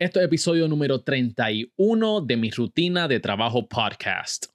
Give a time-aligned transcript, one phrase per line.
[0.00, 4.46] Esto es episodio número 31 de mi rutina de trabajo podcast.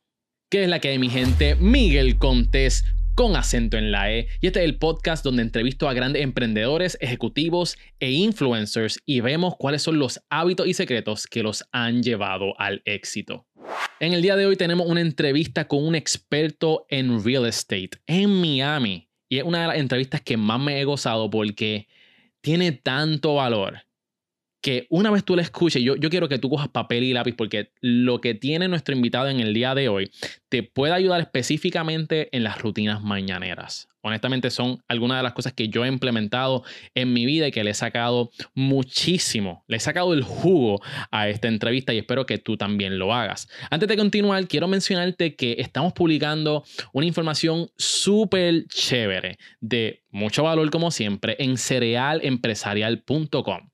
[0.50, 1.54] ¿Qué es la que hay, mi gente?
[1.54, 4.28] Miguel Contés con acento en la E.
[4.42, 9.54] Y este es el podcast donde entrevisto a grandes emprendedores, ejecutivos e influencers y vemos
[9.56, 13.46] cuáles son los hábitos y secretos que los han llevado al éxito.
[14.00, 18.32] En el día de hoy tenemos una entrevista con un experto en real estate en
[18.32, 19.12] Miami.
[19.30, 21.88] Y es una de las entrevistas que más me he gozado porque
[22.42, 23.86] tiene tanto valor
[24.66, 27.36] que una vez tú la escuches, yo, yo quiero que tú cojas papel y lápiz
[27.36, 30.10] porque lo que tiene nuestro invitado en el día de hoy
[30.50, 33.90] te puede ayudar específicamente en las rutinas mañaneras.
[34.02, 36.64] Honestamente son algunas de las cosas que yo he implementado
[36.96, 41.30] en mi vida y que le he sacado muchísimo, le he sacado el jugo a
[41.30, 43.48] esta entrevista y espero que tú también lo hagas.
[43.70, 50.72] Antes de continuar, quiero mencionarte que estamos publicando una información súper chévere de mucho valor
[50.72, 53.70] como siempre en cerealempresarial.com.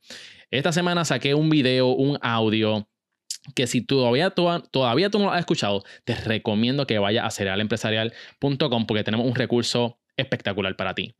[0.51, 2.87] Esta semana saqué un video, un audio
[3.55, 8.85] que si todavía, todavía tú no lo has escuchado, te recomiendo que vayas a cerealempresarial.com
[8.85, 11.15] porque tenemos un recurso espectacular para ti.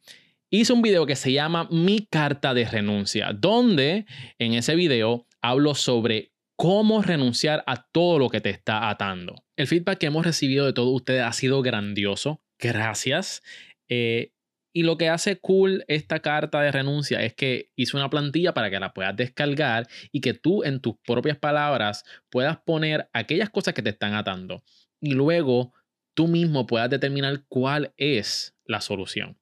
[0.50, 4.06] Hice un video que se llama Mi carta de renuncia, donde
[4.38, 9.36] en ese video hablo sobre cómo renunciar a todo lo que te está atando.
[9.56, 12.44] El feedback que hemos recibido de todos ustedes ha sido grandioso.
[12.60, 13.42] Gracias.
[13.88, 14.34] Eh,
[14.73, 18.69] y lo que hace cool esta carta de renuncia es que hice una plantilla para
[18.69, 23.73] que la puedas descargar y que tú en tus propias palabras puedas poner aquellas cosas
[23.73, 24.64] que te están atando.
[24.99, 25.73] Y luego
[26.14, 29.38] tú mismo puedas determinar cuál es la solución.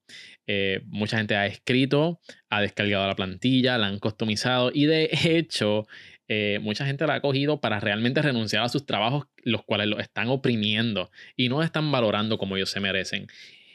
[0.48, 2.20] Eh, mucha gente ha escrito,
[2.50, 5.86] ha descargado la plantilla, la han customizado y de hecho
[6.28, 10.00] eh, mucha gente la ha cogido para realmente renunciar a sus trabajos, los cuales lo
[10.00, 13.28] están oprimiendo y no están valorando como ellos se merecen.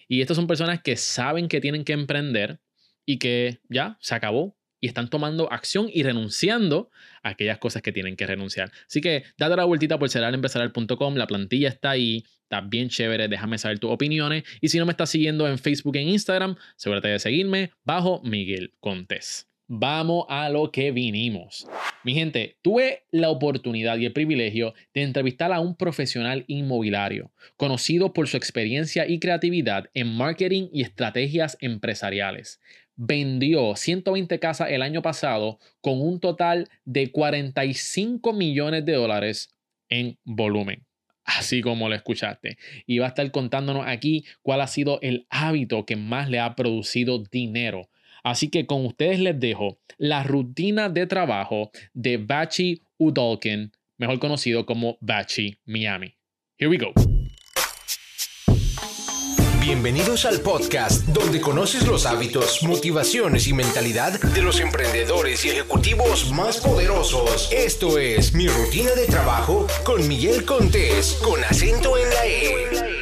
[0.08, 2.60] Y estas son personas que saben que tienen que emprender
[3.06, 6.90] y que ya se acabó y están tomando acción y renunciando
[7.22, 8.70] a aquellas cosas que tienen que renunciar.
[8.86, 13.56] Así que date la vueltita por ceralempresarial.com, la plantilla está ahí, está bien chévere, déjame
[13.56, 17.18] saber tus opiniones y si no me estás siguiendo en Facebook e Instagram, asegúrate de
[17.18, 19.53] seguirme bajo Miguel Contés.
[19.66, 21.66] Vamos a lo que vinimos.
[22.04, 28.12] Mi gente, tuve la oportunidad y el privilegio de entrevistar a un profesional inmobiliario, conocido
[28.12, 32.60] por su experiencia y creatividad en marketing y estrategias empresariales.
[32.94, 39.56] Vendió 120 casas el año pasado con un total de 45 millones de dólares
[39.88, 40.84] en volumen
[41.26, 42.58] así como lo escuchaste.
[42.86, 46.54] Y va a estar contándonos aquí cuál ha sido el hábito que más le ha
[46.54, 47.88] producido dinero
[48.24, 54.64] Así que con ustedes les dejo la rutina de trabajo de Bachi Udolkin, mejor conocido
[54.64, 56.16] como Bachi Miami.
[56.58, 56.92] Here we go.
[59.60, 66.32] Bienvenidos al podcast donde conoces los hábitos, motivaciones y mentalidad de los emprendedores y ejecutivos
[66.32, 67.50] más poderosos.
[67.52, 72.93] Esto es mi rutina de trabajo con Miguel Contés, con acento en la E.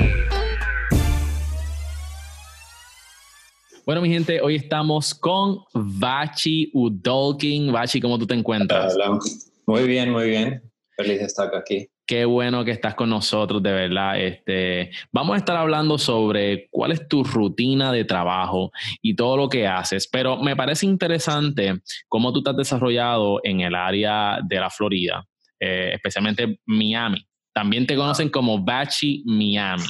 [3.85, 7.73] Bueno, mi gente, hoy estamos con Bachi Udolkin.
[7.73, 8.95] Bachi, ¿cómo tú te encuentras?
[8.95, 9.19] Hola.
[9.67, 10.63] Muy bien, muy bien.
[10.97, 11.89] Feliz de estar aquí.
[12.07, 14.21] Qué bueno que estás con nosotros, de verdad.
[14.21, 19.49] Este, vamos a estar hablando sobre cuál es tu rutina de trabajo y todo lo
[19.49, 24.61] que haces, pero me parece interesante cómo tú te has desarrollado en el área de
[24.61, 25.27] la Florida,
[25.59, 27.27] eh, especialmente Miami.
[27.53, 29.87] También te conocen como Bachi Miami.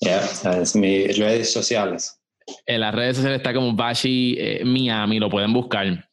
[0.00, 0.20] Ya,
[0.60, 2.19] es mis redes sociales.
[2.66, 6.08] En las redes sociales está como Bashi eh, Miami, lo pueden buscar.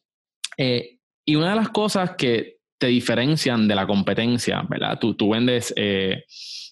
[0.56, 4.98] Eh, y una de las cosas que te diferencian de la competencia, ¿verdad?
[5.00, 6.24] Tú, tú, vendes, eh,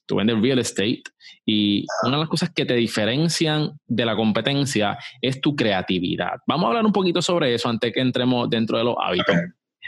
[0.06, 1.02] tú vendes real estate
[1.44, 6.38] y una de las cosas que te diferencian de la competencia es tu creatividad.
[6.46, 9.36] Vamos a hablar un poquito sobre eso antes que entremos dentro de los hábitos.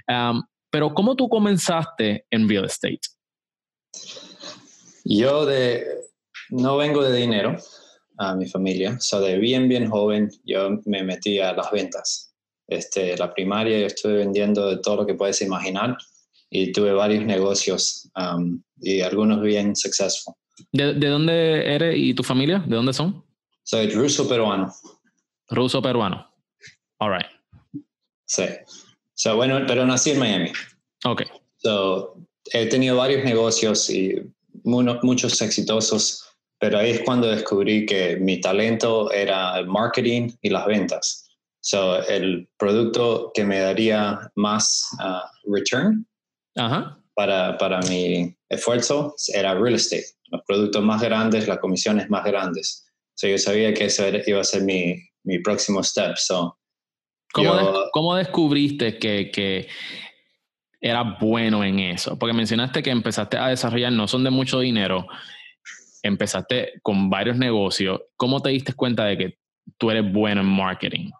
[0.08, 3.00] Um, pero ¿cómo tú comenzaste en real estate?
[5.04, 5.86] Yo de,
[6.50, 7.56] no vengo de dinero
[8.18, 8.98] a mi familia.
[9.00, 12.34] So, de bien, bien joven, yo me metí a las ventas.
[12.66, 15.96] Este, la primaria yo estuve vendiendo de todo lo que puedes imaginar
[16.50, 20.34] y tuve varios negocios um, y algunos bien successful.
[20.72, 22.62] ¿De, ¿De, dónde eres y tu familia?
[22.66, 23.24] ¿De dónde son?
[23.62, 24.72] Soy ruso peruano.
[25.50, 26.26] Ruso peruano.
[26.98, 27.30] All right.
[28.26, 28.44] Sí.
[29.14, 30.52] So, bueno, pero nací en Miami.
[31.04, 31.22] Ok.
[31.56, 32.16] So,
[32.52, 34.14] he tenido varios negocios y
[34.64, 36.27] muchos exitosos
[36.58, 41.28] pero ahí es cuando descubrí que mi talento era el marketing y las ventas.
[41.60, 46.06] So, el producto que me daría más uh, return
[47.14, 50.06] Para, para mi esfuerzo era real estate.
[50.30, 52.86] Los productos más grandes, las comisiones más grandes.
[53.14, 54.94] So, yo sabía que eso iba a ser mi,
[55.24, 56.16] mi próximo step.
[56.16, 56.58] So,
[57.32, 57.52] ¿Cómo,
[57.92, 59.68] ¿Cómo, descubriste que, que
[60.80, 62.18] era bueno en eso?
[62.18, 65.06] Porque mencionaste que empezaste a desarrollar, no son de mucho dinero,
[66.02, 68.00] empezaste con varios negocios.
[68.16, 69.38] ¿Cómo te diste cuenta de que
[69.76, 71.10] tú eres bueno en marketing?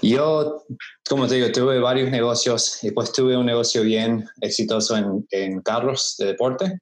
[0.00, 0.64] Yo,
[1.08, 2.78] como te digo, tuve varios negocios.
[2.82, 6.78] Después tuve un negocio bien exitoso en, en carros de deporte.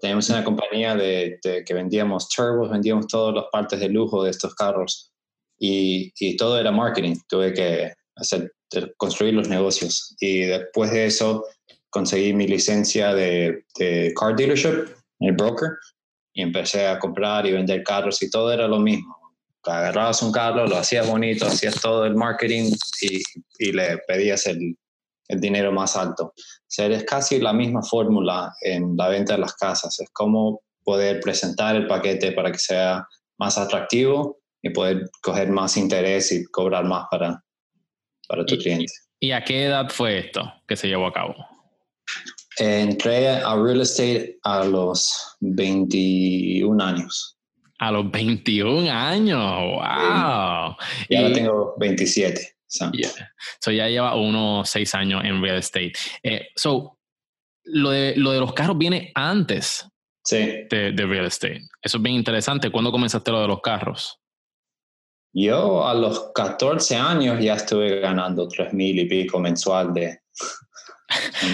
[0.00, 4.54] Teníamos una compañía de, que vendíamos turbos, vendíamos todas las partes de lujo de estos
[4.54, 5.10] carros.
[5.58, 7.16] Y, y todo era marketing.
[7.28, 8.52] Tuve que hacer,
[8.96, 10.14] construir los negocios.
[10.20, 11.46] Y después de eso,
[11.88, 14.90] conseguí mi licencia de, de car dealership,
[15.20, 15.70] el broker,
[16.32, 19.16] y empecé a comprar y vender carros y todo era lo mismo
[19.72, 23.22] agarrabas un carro, lo hacías bonito, hacías todo el marketing y,
[23.58, 24.76] y le pedías el,
[25.28, 26.26] el, dinero más alto.
[26.26, 26.34] O
[26.66, 29.98] sea, es casi la misma fórmula en la venta de las casas.
[30.00, 33.06] Es como poder presentar el paquete para que sea
[33.38, 37.42] más atractivo y poder coger más interés y cobrar más para,
[38.28, 38.92] para tu cliente.
[39.20, 41.34] ¿Y a qué edad fue esto que se llevó a cabo?
[42.58, 47.36] Entré a real estate a los 21 años.
[47.78, 50.76] A los 21 años, wow.
[51.08, 52.50] Y ahora tengo 27.
[52.66, 52.90] So.
[53.60, 55.92] so ya lleva unos 6 años en real estate.
[56.22, 56.98] Eh, so,
[57.64, 59.86] lo de, lo de los carros viene antes
[60.24, 60.66] sí.
[60.68, 61.62] de, de, real estate.
[61.82, 62.70] Eso es bien interesante.
[62.70, 64.18] ¿Cuándo comenzaste lo de los carros?
[65.32, 70.20] Yo a los 14 años ya estuve ganando 3 mil y pico mensual de...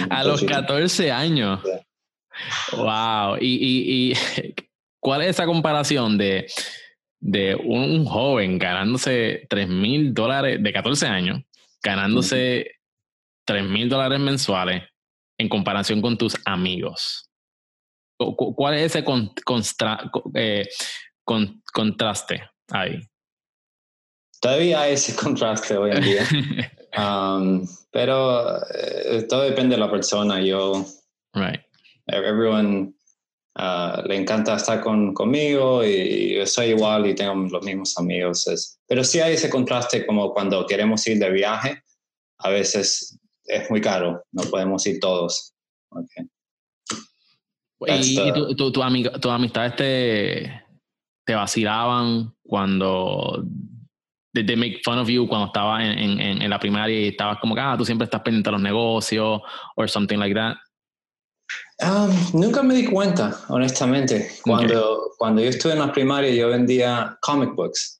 [0.09, 1.61] a los 14 años.
[2.73, 3.37] Wow.
[3.39, 4.15] Y, y, y
[5.01, 6.47] ¿Cuál es esa comparación de,
[7.19, 11.41] de un joven ganándose 3 mil dólares de 14 años,
[11.83, 12.75] ganándose
[13.45, 14.83] 3 mil dólares mensuales
[15.39, 17.27] en comparación con tus amigos?
[18.17, 19.03] ¿Cuál es ese
[20.35, 20.67] eh,
[21.73, 23.01] contraste ahí?
[24.39, 26.27] Todavía hay ese contraste hoy en día.
[26.97, 30.41] um, pero eh, todo depende de la persona.
[30.41, 30.85] Yo,
[31.33, 31.61] right.
[32.07, 32.93] everyone
[33.55, 38.45] Ah, le encanta estar con, conmigo y, yo soy igual y tengo los mismos amigos.
[38.87, 41.83] pero sí hay ese contraste como cuando queremos ir de viaje,
[42.39, 45.53] a veces es muy caro, no podemos ir todos.
[47.87, 48.83] ¿Y, tu, tu, tu,
[49.19, 50.63] tus amistades te,
[51.25, 53.43] te vacilaban cuando
[54.33, 57.53] de, make fun of you cuando estabas en, en, en, la primaria y estabas como
[57.53, 59.41] que ah, tú siempre estás pendiente de los negocios
[59.75, 60.55] o something like that?
[61.79, 64.29] Um, nunca me di cuenta, honestamente.
[64.43, 67.99] Cuando, cuando yo estuve en la primaria, yo vendía comic books.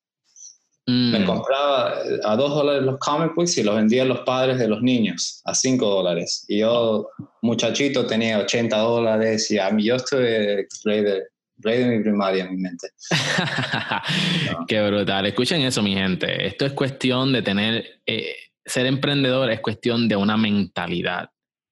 [0.88, 1.26] Me mm.
[1.26, 1.94] compraba
[2.26, 5.42] a dos dólares los comic books y los vendía a los padres de los niños
[5.46, 6.44] a cinco dólares.
[6.48, 7.08] Y yo,
[7.42, 11.28] muchachito, tenía 80 dólares y a mí yo estuve de,
[11.62, 12.88] rey de mi primaria en mi mente.
[14.68, 15.26] Qué brutal.
[15.26, 16.48] Escuchen eso, mi gente.
[16.48, 18.36] Esto es cuestión de tener, eh,
[18.66, 21.30] ser emprendedor es cuestión de una mentalidad.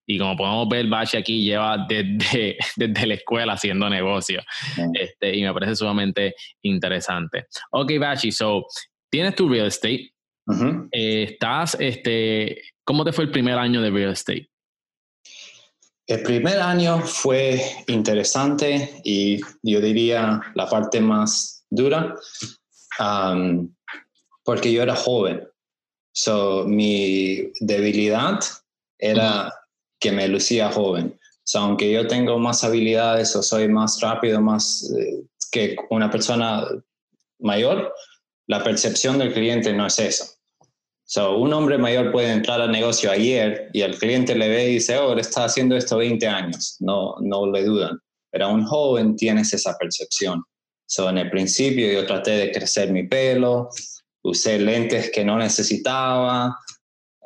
[0.08, 4.42] Y como podemos ver, Bachi aquí lleva desde, desde la escuela haciendo negocio.
[4.94, 6.34] Este, y me parece sumamente
[6.64, 7.46] interesante.
[7.72, 8.66] Ok, Bachi, so,
[9.12, 10.12] tienes tu real estate.
[10.92, 14.49] Eh, estás, este, ¿cómo te fue el primer año de real estate?
[16.10, 22.16] El primer año fue interesante y yo diría la parte más dura,
[23.00, 23.72] um,
[24.44, 25.48] porque yo era joven.
[26.12, 28.40] So, mi debilidad
[28.98, 29.54] era
[30.00, 31.16] que me lucía joven.
[31.54, 36.66] aunque yo tengo más habilidades o soy más rápido, más eh, que una persona
[37.38, 37.94] mayor,
[38.48, 40.39] la percepción del cliente no es eso.
[41.12, 44.74] So, un hombre mayor puede entrar al negocio ayer y el cliente le ve y
[44.76, 46.76] dice, oh, él está haciendo esto 20 años.
[46.82, 47.98] No, no le dudan.
[48.32, 50.44] Pero un joven tienes esa percepción.
[50.86, 53.70] So, en el principio yo traté de crecer mi pelo,
[54.22, 56.56] usé lentes que no necesitaba,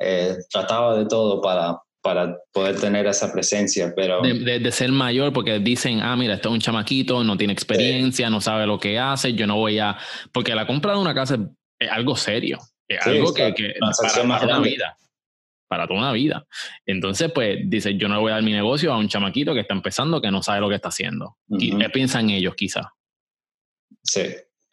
[0.00, 4.22] eh, trataba de todo para, para poder tener esa presencia, pero...
[4.22, 8.40] De, ser mayor, porque dicen, ah, mira, este es un chamaquito, no tiene experiencia, no
[8.40, 9.98] sabe lo que hace, yo no voy a...
[10.32, 11.36] Porque la compra de una casa
[11.78, 14.96] es algo serio, es algo que, que para toda una vida,
[15.68, 16.46] para toda una vida.
[16.86, 19.74] Entonces, pues, dice, yo no voy a dar mi negocio a un chamaquito que está
[19.74, 21.36] empezando, que no sabe lo que está haciendo.
[21.48, 22.92] y ¿Qué piensan ellos, quizá?
[24.02, 24.22] Sí.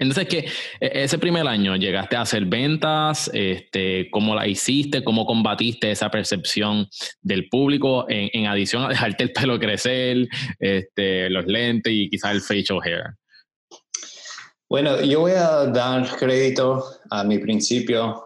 [0.02, 0.40] Entonces, que
[0.80, 6.10] e, ese primer año llegaste a hacer ventas, este, cómo la hiciste, cómo combatiste esa
[6.10, 6.88] percepción
[7.22, 10.28] del público, en, adición a dejarte el pelo crecer,
[10.60, 13.04] este, los lentes y quizás el facial hair.
[14.72, 18.24] Bueno, yo voy a dar crédito a mi principio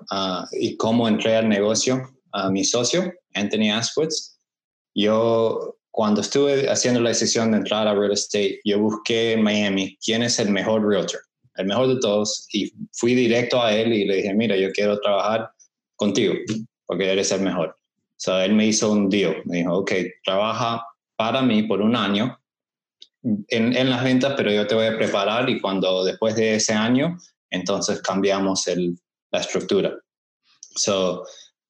[0.51, 4.11] y cómo entré al negocio a mi socio, Anthony Asquith.
[4.93, 9.97] Yo, cuando estuve haciendo la decisión de entrar a real estate, yo busqué en Miami
[10.05, 11.19] quién es el mejor realtor
[11.55, 14.99] el mejor de todos, y fui directo a él y le dije, mira, yo quiero
[14.99, 15.49] trabajar
[15.95, 16.35] contigo,
[16.85, 17.75] porque eres el mejor.
[18.17, 19.41] So, él me hizo un deal.
[19.45, 20.85] Me dijo, ok, trabaja
[21.15, 22.37] para mí por un año
[23.25, 26.73] en, en, las ventas, pero yo te voy a preparar y cuando después de ese
[26.73, 27.17] año,
[27.49, 28.97] entonces cambiamos el,
[29.31, 29.97] la estructura.
[30.75, 31.25] So,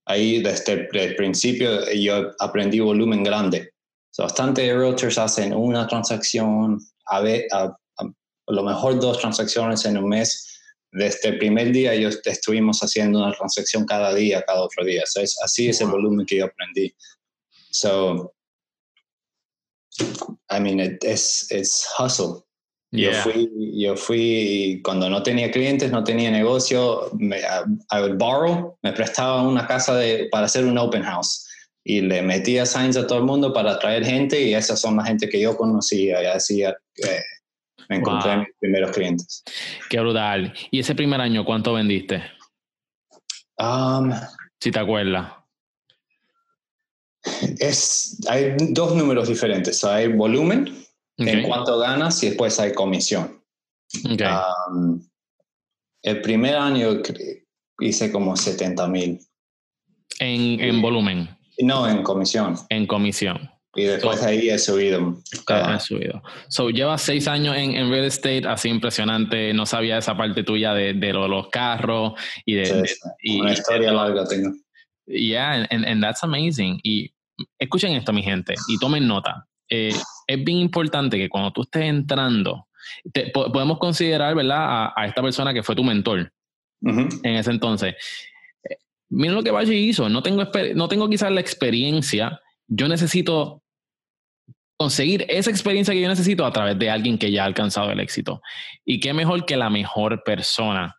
[0.05, 3.71] ahí desde el principio yo aprendí volumen grande.
[4.11, 8.03] So, bastante realtors hacen una transacción, a, ver, a, a,
[8.47, 10.59] lo mejor dos transacciones en un mes.
[10.91, 15.03] Desde el primer día yo estuvimos haciendo una transacción cada día, cada otro día.
[15.05, 16.93] So, es, así es el volumen que yo aprendí.
[17.69, 18.34] So,
[20.49, 22.45] I mean, it, it's, it's hustle.
[22.91, 27.41] Yo, fui, yo fui, cuando no tenía clientes, no tenía negocio, me,
[27.91, 31.45] I would borrow, me prestaba una casa de, para hacer un open house
[31.83, 35.03] y le metía signs a todo el mundo para atraer gente y esas son la
[35.03, 36.73] gente que yo conocía y así eh,
[37.89, 38.39] me encontré wow.
[38.39, 39.43] mis primeros clientes.
[39.89, 40.53] Qué brutal.
[40.71, 42.23] ¿Y ese primer año cuánto vendiste?
[43.57, 44.11] Um,
[44.59, 45.31] si te acuerdas.
[47.59, 49.83] Es, hay dos números diferentes.
[49.83, 50.75] Hay volumen
[51.17, 51.33] okay.
[51.33, 53.41] en cuanto ganas y después hay comisión.
[54.11, 54.27] Okay.
[54.69, 55.01] Um,
[56.03, 57.01] el primer año
[57.79, 59.19] hice como 70 mil.
[60.19, 61.29] En, en volumen.
[61.59, 62.55] No, en comisión.
[62.69, 63.49] En comisión.
[63.75, 65.17] Y después so, ahí he subido.
[65.31, 66.23] He subido.
[66.47, 69.53] So, llevas seis años en, en, real estate, así impresionante.
[69.53, 72.13] No sabía esa parte tuya de, de los carros
[72.45, 72.65] y de.
[72.65, 72.89] Sí, de
[73.21, 74.53] y, una historia y, larga tengo.
[75.07, 76.79] Yeah, and, and that's amazing.
[76.83, 77.13] Y
[77.59, 79.47] escuchen esto, mi gente, y tomen nota.
[79.69, 79.93] Eh,
[80.27, 82.67] es bien importante que cuando tú estés entrando,
[83.11, 86.31] te, po podemos considerar, ¿verdad?, a, a, esta persona que fue tu mentor
[86.81, 87.19] uh -huh.
[87.23, 87.95] en ese entonces.
[88.63, 88.77] Eh,
[89.09, 90.09] miren lo que Bachi hizo.
[90.09, 90.43] No tengo,
[90.75, 92.39] no tengo quizás la experiencia.
[92.67, 93.63] Yo necesito
[94.77, 97.99] conseguir esa experiencia que yo necesito a través de alguien que ya ha alcanzado el
[97.99, 98.41] éxito.
[98.83, 100.95] Y qué mejor que la mejor persona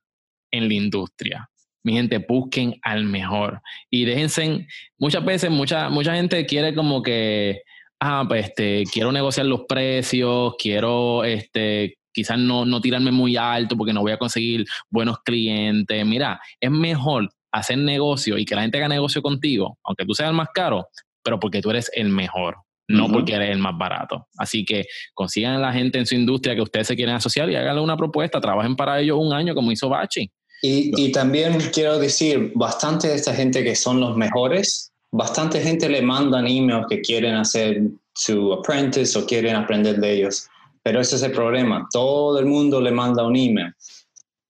[0.50, 1.50] en la industria.
[1.86, 3.62] Mi gente, busquen al mejor.
[3.88, 4.66] Y déjense,
[4.98, 7.62] muchas veces, mucha, mucha gente quiere como que,
[8.00, 13.76] ah, pues este, quiero negociar los precios, quiero este, quizás no, no tirarme muy alto
[13.76, 16.04] porque no voy a conseguir buenos clientes.
[16.04, 20.30] Mira, es mejor hacer negocio y que la gente haga negocio contigo, aunque tú seas
[20.30, 20.88] el más caro,
[21.22, 22.56] pero porque tú eres el mejor
[22.88, 23.12] no uh -huh.
[23.12, 24.28] porque eres el más barato.
[24.38, 27.56] Así que consigan a la gente en su industria que ustedes se quieren asociar y
[27.56, 30.30] háganle una propuesta, trabajen para ellos un año como hizo Bachi.
[30.62, 35.88] Y, y, también quiero decir, bastante de esta gente que son los mejores, bastante gente
[35.88, 37.82] le mandan emails que quieren hacer
[38.14, 40.48] su apprentice o quieren aprender de ellos.
[40.82, 41.86] Pero ese es el problema.
[41.92, 43.72] Todo el mundo le manda un email.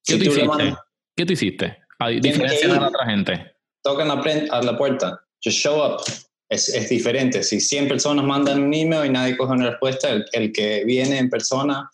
[0.05, 0.47] ¿Qué, si tú, hiciste?
[0.47, 0.79] Mandas,
[1.17, 1.79] ¿Qué tú hiciste?
[1.99, 3.53] A diferencia de la otra gente.
[3.83, 5.21] Tocan la, a la puerta.
[5.43, 6.03] Just show up
[6.49, 7.43] es, es, diferente.
[7.43, 11.19] Si 100 personas mandan un email y nadie coge una respuesta, el, el, que viene
[11.19, 11.91] en persona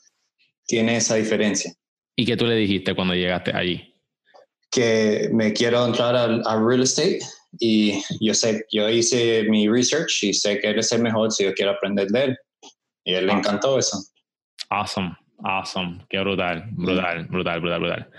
[0.67, 1.73] tiene esa diferencia.
[2.17, 3.92] ¿Y qué tú le dijiste cuando llegaste allí?
[4.73, 7.21] Que me quiero entrar al, a real estate
[7.61, 11.53] y yo sé, yo hice mi research y sé que eres el mejor si yo
[11.53, 12.39] quiero aprender de él.
[13.05, 13.99] Y a él le encantó eso.
[14.71, 15.15] Awesome.
[15.45, 18.11] Awesome, qué brutal, brutal, brutal, brutal, brutal.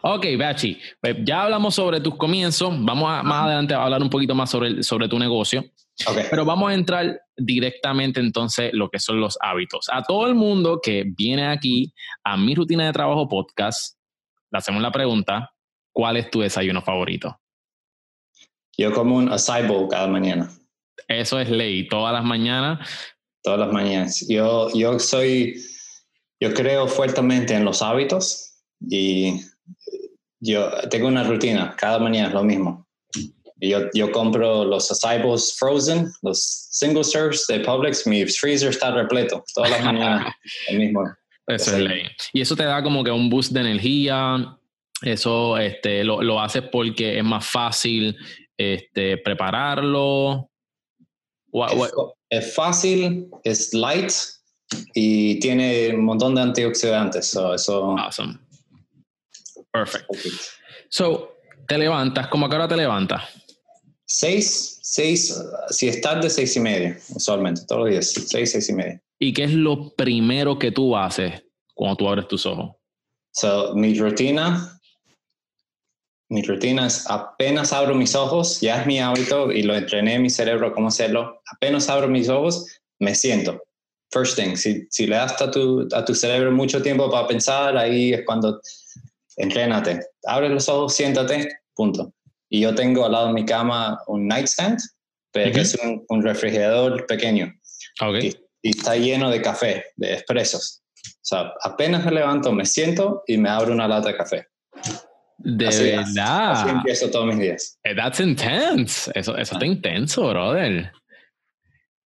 [0.00, 4.08] Ok, Bachi, pues ya hablamos sobre tus comienzos, vamos a, más adelante a hablar un
[4.08, 5.62] poquito más sobre, sobre tu negocio,
[6.06, 6.24] okay.
[6.30, 9.88] pero vamos a entrar directamente entonces lo que son los hábitos.
[9.92, 11.92] A todo el mundo que viene aquí
[12.24, 13.98] a mi rutina de trabajo podcast,
[14.50, 15.50] le hacemos la pregunta,
[16.00, 17.38] ¿cuál es tu desayuno favorito?
[18.78, 20.50] Yo como un acai bowl cada mañana.
[21.06, 22.88] Eso es ley, todas las mañanas.
[23.42, 24.26] Todas las mañanas.
[24.26, 25.62] Yo, yo soy
[26.40, 29.42] yo creo fuertemente en los hábitos y
[30.40, 32.88] yo tengo una rutina, cada mañana es lo mismo.
[33.60, 38.90] Yo, yo compro los acai bowls frozen, los single serves de Publix, mi freezer está
[38.90, 40.32] repleto, todas las mañanas
[40.70, 41.04] el mismo.
[41.46, 42.04] Eso es ley.
[42.32, 44.56] Y eso te da como que un boost de energía,
[45.02, 48.16] eso este, lo, lo haces porque es más fácil
[48.56, 50.50] este, prepararlo.
[51.52, 51.88] What, what?
[52.28, 54.12] Es, es fácil, es light,
[54.94, 57.30] y tiene un montón de antioxidantes.
[57.30, 57.96] So, eso...
[57.98, 58.38] Awesome.
[59.72, 60.06] Perfect.
[60.88, 63.22] So, te levantas, ¿cómo a qué hora te levantas?
[64.04, 65.40] Seis, seis,
[65.70, 69.00] si es tarde, seis y media, usualmente, todos los días, seis, seis y media.
[69.20, 72.76] ¿Y qué es lo primero que tú haces cuando tú abres tus ojos?
[73.32, 74.79] So, mi rutina,
[76.30, 80.22] mi rutina es apenas abro mis ojos, ya es mi hábito y lo entrené en
[80.22, 82.66] mi cerebro cómo hacerlo, apenas abro mis ojos,
[82.98, 83.60] me siento
[84.10, 87.76] first thing, si, si le das a tu, a tu cerebro mucho tiempo para pensar,
[87.76, 88.60] ahí es cuando
[89.36, 90.00] entrénate.
[90.24, 92.12] Abre los ojos, siéntate, punto.
[92.48, 94.78] Y yo tengo al lado de mi cama un nightstand,
[95.32, 95.60] pero -huh.
[95.60, 97.52] es un, un, refrigerador pequeño.
[98.00, 98.28] Okay.
[98.62, 100.82] Y, y, está lleno de café, de expresos.
[101.04, 104.46] O sea, apenas me levanto, me siento y me abro una lata de café.
[105.42, 106.52] De Así- verdad.
[106.52, 107.78] Así empiezo todos mis días.
[107.84, 109.10] Eh, That's intense.
[109.14, 110.92] Eso, eso está intenso, brother.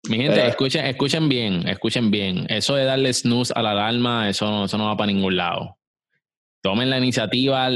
[0.09, 2.45] Mi gente, Pero- escuchen, escuchen bien, escuchen bien.
[2.49, 5.77] Eso de darle snooze a la alarma, eso no, eso no va para ningún lado.
[6.63, 7.69] Tomen la iniciativa,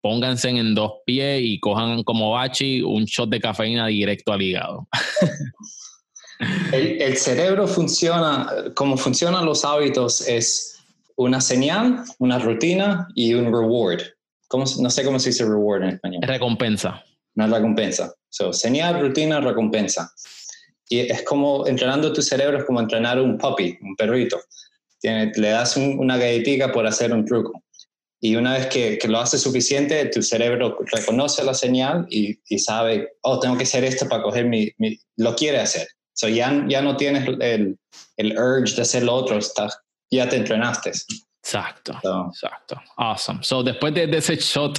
[0.00, 4.88] pónganse en dos pies y cojan como bachi un shot de cafeína directo al hígado.
[6.72, 10.80] El, el cerebro funciona, como funcionan los hábitos, es
[11.16, 14.02] una señal, una rutina y un reward.
[14.52, 16.20] ¿Cómo se- no sé cómo se dice reward en español.
[16.22, 17.02] Recompensa.
[17.34, 18.14] Una recompensa.
[18.28, 20.12] So, señal, rutina, recompensa.
[20.90, 24.38] Y es como entrenando tu cerebro, es como entrenar un puppy, un perrito.
[25.00, 27.64] Tiene, le das un- una galletita por hacer un truco.
[28.20, 32.58] Y una vez que, que lo haces suficiente, tu cerebro reconoce la señal y, y
[32.58, 35.88] sabe, oh, tengo que hacer esto para coger mi, mi- lo quiere hacer.
[36.12, 37.78] So ya, ya no tienes el,
[38.18, 39.78] el urge de hacer lo otro, estás,
[40.10, 40.92] ya te entrenaste.
[41.44, 41.98] Exacto.
[42.02, 42.80] So, Exacto.
[42.96, 43.42] Awesome.
[43.42, 44.78] So, después de, de ese shot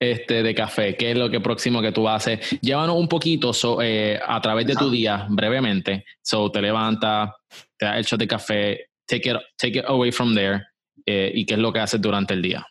[0.00, 2.40] este, de café, ¿qué es lo que próximo que tú haces?
[2.62, 6.04] Llévanos un poquito so, eh, a través de tu día, brevemente.
[6.22, 7.30] So, te levantas,
[7.76, 10.62] te das el shot de café, take it, take it away from there.
[11.06, 12.66] eh, ¿Y qué es lo que haces durante el día?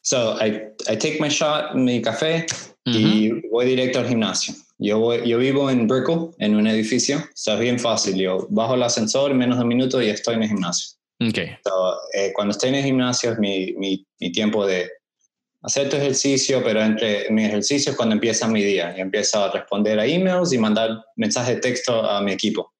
[0.00, 2.46] so I, I take my shot, mi café,
[2.86, 2.96] Ujú.
[2.98, 4.54] y voy directo al gimnasio.
[4.78, 8.16] Yo, voy- yo vivo en Brickell, en un edificio, o sea, es bien fácil.
[8.16, 10.96] Yo bajo el ascensor, en menos de un minuto y estoy en el gimnasio.
[11.20, 11.38] Ok.
[11.64, 14.90] So, eh, cuando estoy en el gimnasio es mi, mi, mi tiempo de
[15.62, 18.94] hacer tu ejercicio, pero entre mi ejercicio es cuando empieza mi día.
[18.96, 22.72] Yo empiezo a responder a emails y mandar mensajes de texto a mi equipo.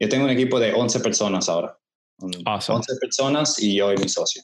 [0.00, 1.78] Yo tengo un equipo de 11 personas ahora.
[2.46, 2.78] Awesome.
[2.78, 4.42] 11 personas y yo y mi socio.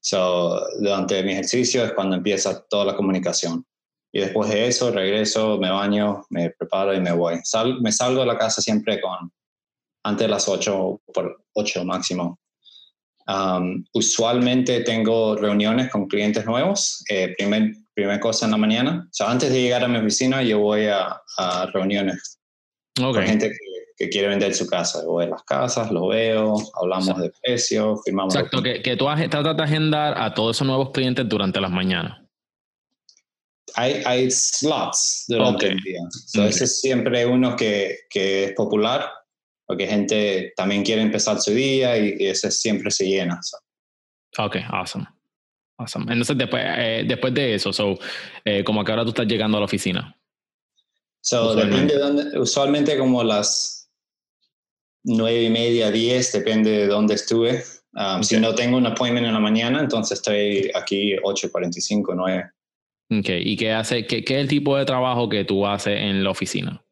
[0.00, 3.64] So, durante mi ejercicio es cuando empieza toda la comunicación.
[4.12, 7.38] Y después de eso regreso, me baño, me preparo y me voy.
[7.44, 9.30] Sal- me salgo de la casa siempre con
[10.04, 12.38] antes de las 8, por 8 máximo.
[13.28, 19.04] Um, usualmente tengo reuniones con clientes nuevos, eh, primer, primer cosa en la mañana.
[19.04, 22.38] O sea, antes de llegar a mi oficina, yo voy a, a reuniones
[23.00, 23.16] Ok.
[23.16, 23.56] con gente que,
[23.96, 25.00] que quiere vender su casa.
[25.02, 28.34] Yo voy a las casas, los veo, hablamos de precios, firmamos.
[28.34, 32.18] Exacto, que, que tú tratas de agendar a todos esos nuevos clientes durante las mañanas.
[33.74, 35.72] Hay, hay slots durante Ok.
[35.72, 36.00] el día.
[36.26, 36.48] So, Ok.
[36.48, 39.10] Ese es siempre uno que, que es popular,
[39.66, 43.40] porque gente también quiere empezar su día y, y ese siempre se llena.
[43.42, 43.56] So,
[44.38, 45.06] Ok, awesome.
[45.78, 46.04] Awesome.
[46.10, 47.98] Entonces, después, eh, después de eso, so,
[48.44, 50.16] eh, como que ahora tú estás llegando a la oficina.
[51.20, 51.70] So, Usualmente.
[51.74, 53.90] depende de dónde, usualmente como las
[55.04, 57.62] nueve y media, diez, depende de dónde estuve.
[57.94, 58.42] Um, Si Ok.
[58.42, 62.50] no tengo un appointment en la mañana, entonces estoy aquí 8.45, 9.
[63.20, 66.22] Ok, ¿y qué hace, qué, qué es el tipo de trabajo que tú haces en
[66.24, 66.82] la oficina?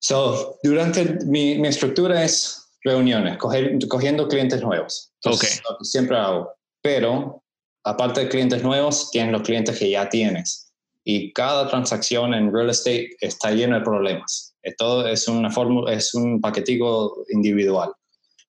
[0.00, 5.12] So, durante mi, mi estructura es reuniones, coger- cogiendo clientes nuevos.
[5.22, 6.52] Entonces, lo que siempre hago.
[6.82, 7.42] Pero,
[7.84, 10.72] aparte de clientes nuevos, tienes los clientes que ya tienes.
[11.04, 14.54] Y cada transacción en real estate está lleno de problemas.
[14.76, 17.90] Todo es una fórmula, es un paquetico individual.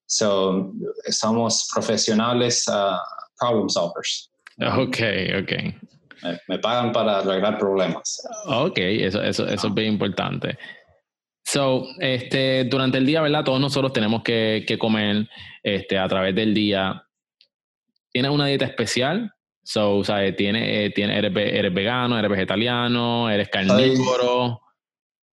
[0.05, 0.73] So,
[1.09, 2.99] somos profesionales ah,
[3.39, 4.29] problem solvers.
[4.59, 4.97] Ok,
[5.41, 5.51] ok.
[6.21, 8.21] Me, me pagan para arreglar problemas.
[8.47, 10.57] Ok, eso, eso, eso es bien importante.
[11.51, 13.43] So, este, durante el día, ¿verdad?
[13.43, 15.27] Todos nosotros tenemos que, que comer
[15.63, 17.07] este, a través del día.
[18.11, 19.33] ¿Tienes una dieta especial?
[19.63, 20.35] So, ¿sabes?
[20.35, 22.19] ¿Tiene, eh, tiene, eres, ¿Eres vegano?
[22.19, 23.31] ¿Eres vegetariano?
[23.31, 24.61] ¿Eres carnívoro?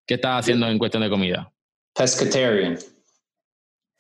[0.07, 1.53] ¿Qué estás haciendo en cuestión de comida?
[1.95, 2.79] Pescatarian.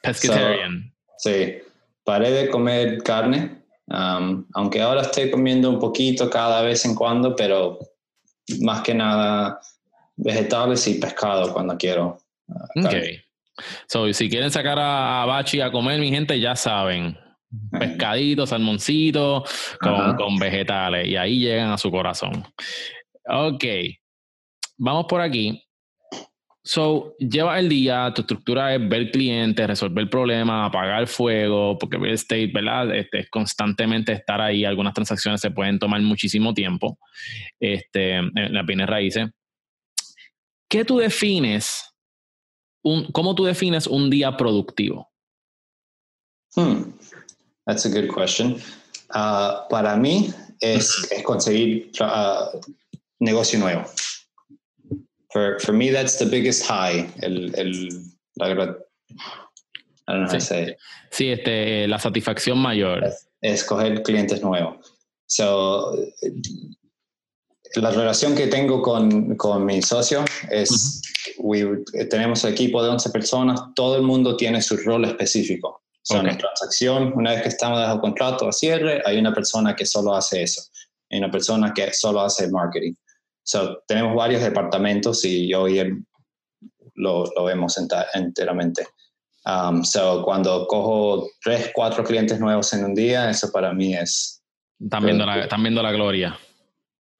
[0.01, 0.95] Pescatarian.
[1.19, 1.59] Sí,
[2.03, 7.37] paré de comer carne, um, aunque ahora estoy comiendo un poquito cada vez en cuando,
[7.37, 7.79] pero
[8.61, 9.61] más que nada
[10.17, 12.19] vegetales y pescado cuando quiero.
[12.49, 12.95] uh, ok.
[13.87, 17.17] So, si quieren sacar a, a Bachi a comer, mi gente, ya saben.
[17.71, 19.45] pescadito, salmoncito,
[19.81, 22.45] con, con vegetales, y ahí llegan a su corazón.
[23.29, 23.65] Ok,
[24.77, 25.63] vamos por aquí.
[26.63, 32.15] So, lleva el día, tu estructura es ver clientes, resolver problemas, apagar fuego, porque real
[32.15, 32.93] estate, ¿verdad?
[32.95, 34.65] Este, es constantemente estar ahí.
[34.65, 36.99] Algunas transacciones se pueden tomar muchísimo tiempo
[37.61, 39.29] este, en las bienes raíces.
[40.69, 41.83] ¿Qué tú defines?
[42.83, 45.09] Un, ¿Cómo tú defines un día productivo?
[46.55, 46.93] Hmm,
[47.67, 48.61] That's a good question.
[49.15, 52.61] Uh, para mí es, es conseguir uh,
[53.21, 53.85] negocio nuevo.
[55.33, 57.09] For, for me, that's the biggest high.
[57.23, 57.89] El, el,
[58.37, 58.77] la, I don't
[60.07, 60.47] know how to Sí.
[60.47, 60.79] say it.
[61.11, 63.03] Sí, este, la satisfacción mayor.
[63.43, 64.95] escoger clientes nuevos.
[65.29, 65.93] So,
[67.75, 71.03] la relación que tengo con, con mi socio es,
[71.39, 75.83] we- tenemos un equipo de 11 personas, todo el mundo tiene su rol específico.
[76.03, 76.21] So, Ok.
[76.21, 79.85] En la transacción, una vez que estamos bajo contrato a cierre, hay una persona que
[79.85, 80.63] solo hace eso.
[81.11, 82.95] hay una persona que solo hace marketing.
[83.45, 86.05] So, tenemos varios departamentos y yo y él
[86.95, 87.77] lo, lo vemos
[88.15, 88.87] enteramente.
[89.45, 94.43] Um, so, cuando cojo tres, cuatro clientes nuevos en un día, eso para mí es...
[94.81, 96.37] Están viendo, la, están viendo la gloria.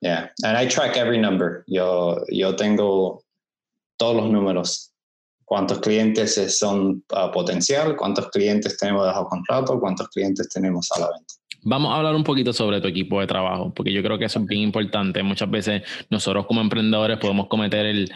[0.01, 1.65] Yeah, and I track every number.
[1.67, 3.23] Yo, yo tengo
[3.97, 4.93] todos los números.
[5.45, 11.07] Cuántos clientes son uh, potencial, cuántos clientes tenemos bajo contrato, cuántos clientes tenemos a la
[11.13, 11.35] venta.
[11.63, 14.41] Vamos a hablar un poquito sobre tu equipo de trabajo, porque yo creo que eso
[14.41, 15.23] es bien importante.
[15.23, 18.13] Muchas veces nosotros como emprendedores podemos cometer el,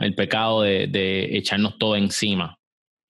[0.00, 2.58] el pecado de, de echarnos todo encima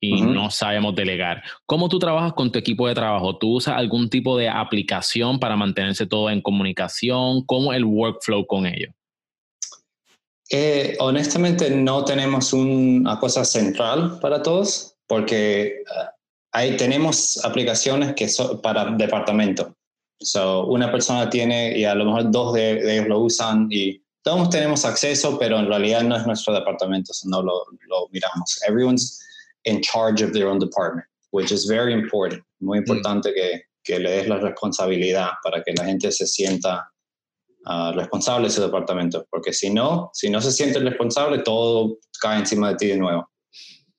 [0.01, 1.43] y no sabemos delegar.
[1.65, 3.39] ¿Cómo tú trabajas con tu equipo de trabajo?
[3.39, 7.43] ¿Tú usas algún tipo de aplicación para mantenerse todo en comunicación?
[7.47, 8.93] ¿Cómo el workflow con ellos?
[10.51, 16.13] Eh, honestamente no tenemos una cosa central para todos porque ah,
[16.53, 19.75] ahí tenemos aplicaciones que son para departamento.
[20.21, 24.51] So, una persona tiene y a lo mejor dos de, ellos lo usan y todos
[24.51, 27.53] tenemos acceso, pero en realidad no es nuestro departamento, no lo,
[27.89, 28.61] lo miramos.
[28.67, 29.21] Everyone's
[29.66, 32.42] in charge of their own department, which is very important.
[32.61, 32.83] Muy mm.
[32.83, 36.88] importante que, que le des la responsabilidad para que la gente se sienta
[37.66, 42.38] uh, responsable de su departamento, porque si no, si no se siente responsable, todo cae
[42.38, 43.29] encima de ti de nuevo.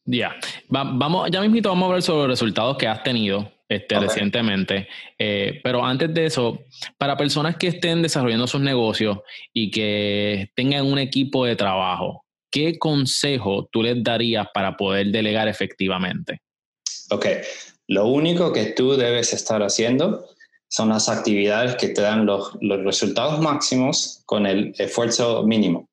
[0.06, 0.36] Ya,
[0.70, 4.88] vamos, ya mismo vamos a ver sobre los resultados que has tenido este, recientemente.
[5.20, 6.60] Eh, pero antes de eso,
[6.98, 9.18] para personas que estén desarrollando sus negocios
[9.54, 12.24] y que tengan un equipo de trabajo,
[12.58, 16.42] ¿qué consejo tú les darías para poder delegar efectivamente?
[17.12, 17.28] Ok,
[17.88, 20.28] lo único que tú debes estar haciendo
[20.68, 25.88] son las actividades que te dan los, los resultados máximos con el esfuerzo mínimo.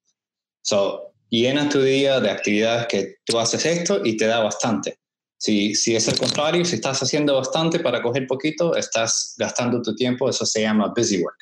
[0.62, 4.96] So, llena tu día de actividades que tú haces esto y te da bastante.
[5.38, 9.94] Si, si es el contrario, si estás haciendo bastante para coger poquito, estás gastando tu
[9.94, 11.36] tiempo, eso se llama busy work.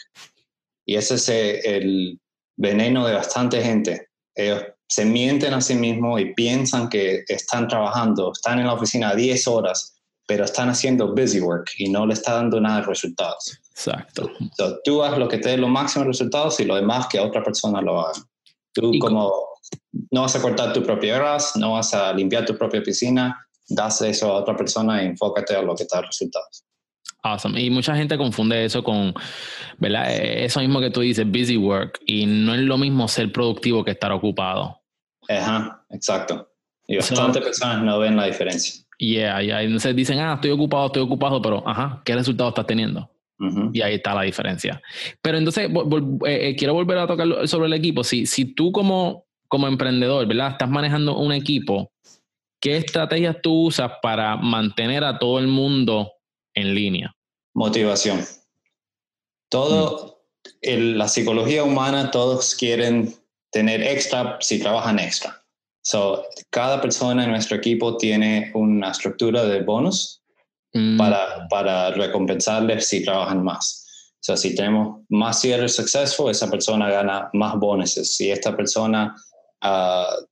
[0.84, 1.28] Y ese es
[1.64, 2.18] el
[2.56, 4.08] veneno de bastante gente.
[4.34, 9.14] Ellos se mienten a sí mismos y piensan que están trabajando, están en la oficina
[9.14, 13.58] 10 horas, pero están haciendo busy work y no le está dando nada de resultados.
[13.70, 14.30] Exacto.
[14.84, 17.80] tú haz lo que te dé los máximos resultados y lo demás que otra persona
[17.80, 18.20] lo haga.
[18.74, 19.32] Tú como
[20.10, 24.02] no vas a cortar tu propia gras, no vas a limpiar tu propia piscina, das
[24.02, 26.64] eso a otra persona y enfócate a lo que te da resultados.
[27.22, 27.58] Awesome.
[27.58, 29.14] Y mucha gente confunde eso con,
[29.78, 30.12] ¿verdad?
[30.12, 33.84] Eh, eso mismo que tú dices, busy work, y no es lo mismo ser productivo
[33.84, 34.81] que estar ocupado.
[35.28, 36.48] Ajá, exacto.
[36.86, 38.84] Y bastantes personas no ven la diferencia.
[38.98, 39.62] Yeah, yeah.
[39.62, 43.08] Entonces dicen, ah, estoy ocupado, estoy ocupado, pero, ajá, ¿qué resultado estás teniendo?
[43.72, 44.80] Y ahí está la diferencia.
[45.20, 48.04] Pero entonces, eh, eh, quiero volver a tocar sobre el equipo.
[48.04, 50.52] Si, si tú como, como emprendedor, ¿verdad?
[50.52, 51.90] Estás manejando un equipo,
[52.60, 56.12] ¿qué estrategias tú usas para mantener a todo el mundo
[56.54, 57.16] en línea?
[57.52, 58.20] Motivación.
[59.48, 60.22] Todo,
[60.62, 60.96] mm.
[60.96, 63.12] la psicología humana, todos quieren
[63.52, 65.38] tener extra si trabajan extra.
[65.82, 70.22] So, cada persona en nuestro equipo tiene una estructura de bonus
[70.72, 70.96] mm.
[70.96, 73.80] para, para recompensarles si trabajan más.
[74.14, 78.16] O sea, si tenemos más cierres successful, esa persona gana más bonuses.
[78.16, 79.12] Si esta persona,
[79.64, 80.24] uh,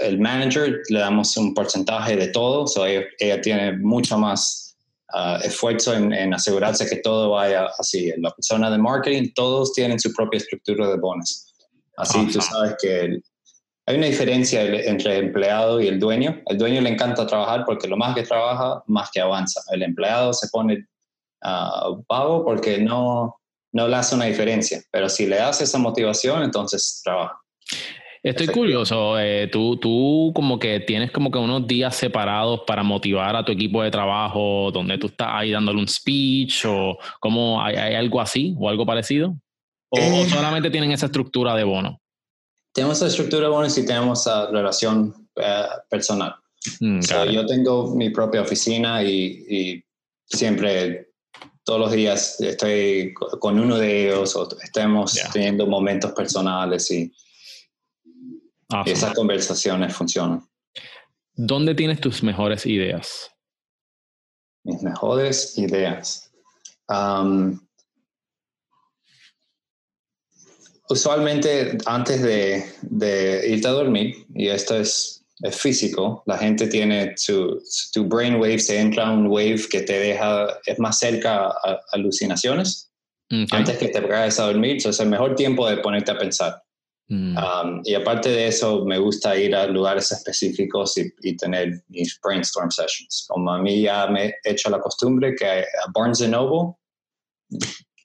[0.00, 4.76] el manager, le damos un porcentaje de todo, so ella, tiene mucho más
[5.14, 8.12] uh, esfuerzo en, en, asegurarse que todo vaya así.
[8.18, 11.49] La persona de marketing, todos tienen su propia estructura de bonus.
[12.00, 13.20] Así tú sabes que
[13.86, 16.40] hay una diferencia entre el empleado y el dueño.
[16.46, 19.60] El dueño le encanta trabajar porque lo más que trabaja, más que avanza.
[19.72, 20.86] El empleado se pone
[21.42, 23.36] uh, pago porque no,
[23.72, 24.80] no le hace una diferencia.
[24.92, 27.36] Pero si le das esa motivación, entonces trabaja.
[28.22, 33.34] Estoy curioso, eh, tú, tú como que tienes como que unos días separados para motivar
[33.34, 37.76] a tu equipo de trabajo, donde tú estás ahí dándole un speech o como hay,
[37.76, 39.34] hay algo así o algo parecido.
[39.90, 40.28] ¿O, eh.
[40.28, 42.00] solamente tienen esa estructura de bono?
[42.72, 46.36] Tenemos esa estructura de bono y tenemos esa relación eh, personal.
[46.80, 47.00] Mm,
[47.32, 49.82] yo tengo mi propia oficina y,
[50.24, 51.12] siempre,
[51.64, 57.12] todos los días estoy con uno de ellos o estamos teniendo momentos personales y,
[58.86, 60.48] esas conversaciones funcionan.
[61.34, 63.28] ¿Dónde tienes tus mejores ideas?
[64.62, 66.30] Mis mejores ideas.
[66.88, 67.58] Um,
[70.90, 77.14] usualmente antes de, de, irte a dormir, y esto es, es físico, la gente tiene
[77.16, 81.80] su, tu brain wave, se entra un wave que te deja, es más cerca a,
[81.92, 82.90] alucinaciones,
[83.52, 86.60] antes que te vayas a dormir, eso es el mejor tiempo de ponerte a pensar.
[87.06, 87.36] Mm.
[87.36, 92.18] Um, y aparte de eso, me gusta ir a lugares específicos y, y, tener mis
[92.22, 93.26] brainstorm sessions.
[93.28, 96.74] Como a mí ya me he hecho la costumbre que a Barnes Noble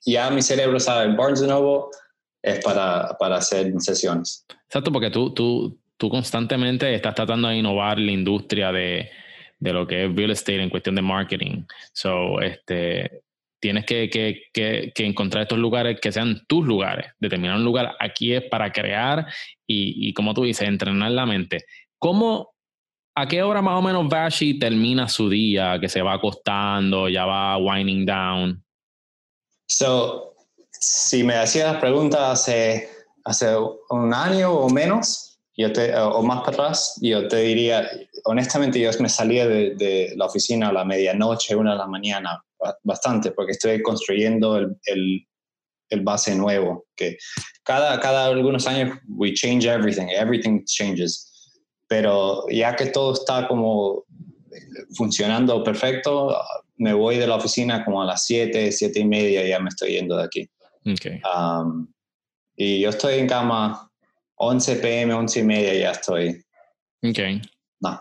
[0.06, 1.90] ya mi cerebro sabe, Barnes Noble
[2.46, 4.46] es para, para hacer sesiones.
[4.66, 9.10] Exacto, porque tú, tú, tú constantemente estás tratando de innovar la industria de,
[9.58, 11.64] de lo que es real estate en cuestión de marketing.
[11.92, 13.22] So, este,
[13.58, 17.10] tienes que, que, que, que, encontrar estos lugares que sean tus lugares.
[17.18, 19.26] Determinar un lugar aquí es para crear
[19.66, 21.64] y, y como tú dices, entrenar la mente.
[21.98, 22.54] ¿Cómo,
[23.16, 27.26] a qué hora más o menos Vashi termina su día, que se va acostando, ya
[27.26, 28.62] va winding down?
[29.68, 30.35] So,
[30.80, 32.88] si me hacías preguntas hace,
[33.24, 33.48] hace
[33.90, 37.88] un año o menos, yo te, o más para atrás, yo te diría,
[38.24, 42.42] honestamente, yo me salía de, de la oficina a la medianoche, una de la mañana,
[42.82, 45.26] bastante, porque estoy construyendo el, el,
[45.90, 47.16] el, base nuevo, que
[47.62, 51.32] cada, cada algunos años we change everything, everything changes,
[51.88, 54.04] pero ya que todo está como
[54.94, 56.36] funcionando perfecto,
[56.76, 59.68] me voy de la oficina como a las 7, 7 y media y ya me
[59.68, 60.50] estoy yendo de aquí.
[60.86, 61.20] Okay.
[61.24, 61.92] Um,
[62.56, 63.90] y yo estoy en cama
[64.36, 66.44] 11 pm, 11 y media ya estoy.
[67.02, 67.18] Ok.
[67.80, 68.00] No,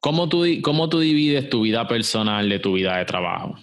[0.00, 3.54] ¿Cómo tú, ¿Cómo tú divides tu vida personal de tu vida de trabajo?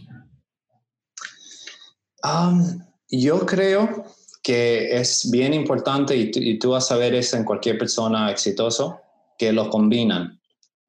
[2.23, 4.06] Um, yo creo
[4.43, 8.99] que es bien importante, y, tú vas a ver eso en cualquier persona exitoso,
[9.38, 10.39] que lo combinan.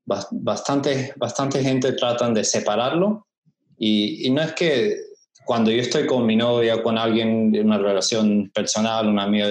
[0.04, 3.26] Bastante, bastante gente tratan de separarlo
[3.78, 4.96] y, no es que
[5.46, 9.46] cuando yo estoy con mi novia, con alguien de una relación personal, una amiga,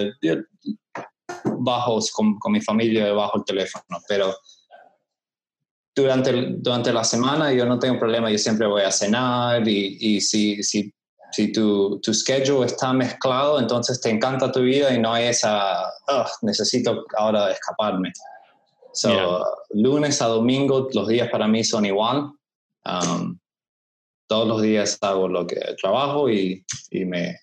[1.58, 4.36] bajo con, con mi familia bajo el teléfono, pero
[5.96, 10.22] durante, durante la semana yo no tengo problema, yo siempre voy a cenar y, y
[10.22, 10.94] si, si
[11.36, 15.84] si tu, tu schedule está mezclado, entonces te encanta tu vida y no hay esa,
[16.42, 18.14] necesito ahora escaparme.
[18.94, 22.32] So, lunes a domingo, los días para mí son igual.
[22.86, 23.38] Um,
[24.28, 27.38] todos los días hago lo que trabajo y, y me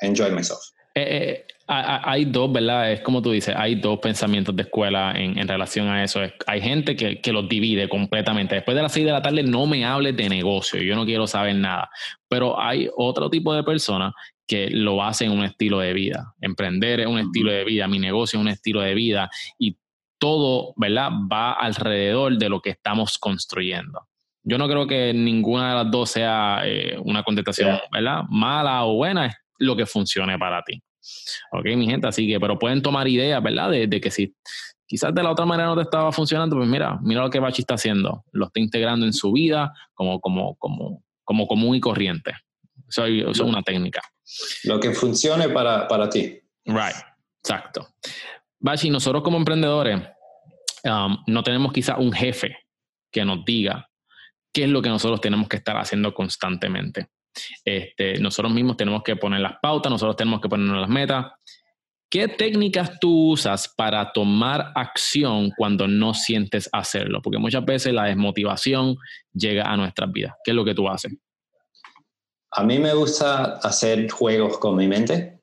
[0.00, 0.60] enjoy myself.
[0.94, 2.90] Eh, eh, hay dos, ¿verdad?
[2.92, 6.20] Es como tú dices, hay dos pensamientos de escuela en, en relación a eso.
[6.46, 8.54] hay gente que, que, los divide completamente.
[8.54, 11.26] Después de las seis de la tarde no me hables de negocio, yo no quiero
[11.26, 11.90] saber nada.
[12.26, 14.14] Pero hay otro tipo de personas
[14.46, 16.34] que lo hacen un estilo de vida.
[16.40, 19.76] Emprender es un estilo de vida, mi negocio es un estilo de vida y
[20.18, 21.10] todo, ¿verdad?
[21.30, 24.08] Va alrededor de lo que estamos construyendo.
[24.48, 28.22] Yo no creo que ninguna de las dos sea eh, una contestación, ¿verdad?
[28.30, 30.82] Mala o buena, es lo que funcione para ti.
[31.52, 33.70] Ok, mi gente, así que, pero pueden tomar ideas, ¿verdad?
[33.70, 34.34] De, que si
[34.86, 37.60] quizás de la otra manera no te estaba funcionando, pues mira, mira lo que Bachi
[37.60, 38.24] está haciendo.
[38.32, 42.32] Lo está integrando en su vida como, como, como, como común y corriente.
[42.88, 44.00] Eso, es una técnica.
[44.64, 46.40] Lo que funcione para, para ti.
[46.64, 46.96] Right,
[47.42, 47.86] exacto.
[48.60, 50.00] Bachi, nosotros como emprendedores
[50.84, 52.56] um, no tenemos quizás un jefe
[53.12, 53.88] que nos diga
[54.52, 57.08] qué es lo que nosotros tenemos que estar haciendo constantemente.
[57.64, 61.26] Este, nosotros mismos tenemos que poner las pautas, nosotros tenemos que ponernos las metas.
[62.10, 67.20] ¿Qué técnicas tú usas para tomar acción cuando no sientes hacerlo?
[67.22, 68.96] Porque muchas veces la desmotivación
[69.32, 70.34] llega a nuestras vidas.
[70.42, 71.12] ¿Qué es lo que tú haces?
[72.52, 75.42] A mí me gusta hacer juegos con mi mente.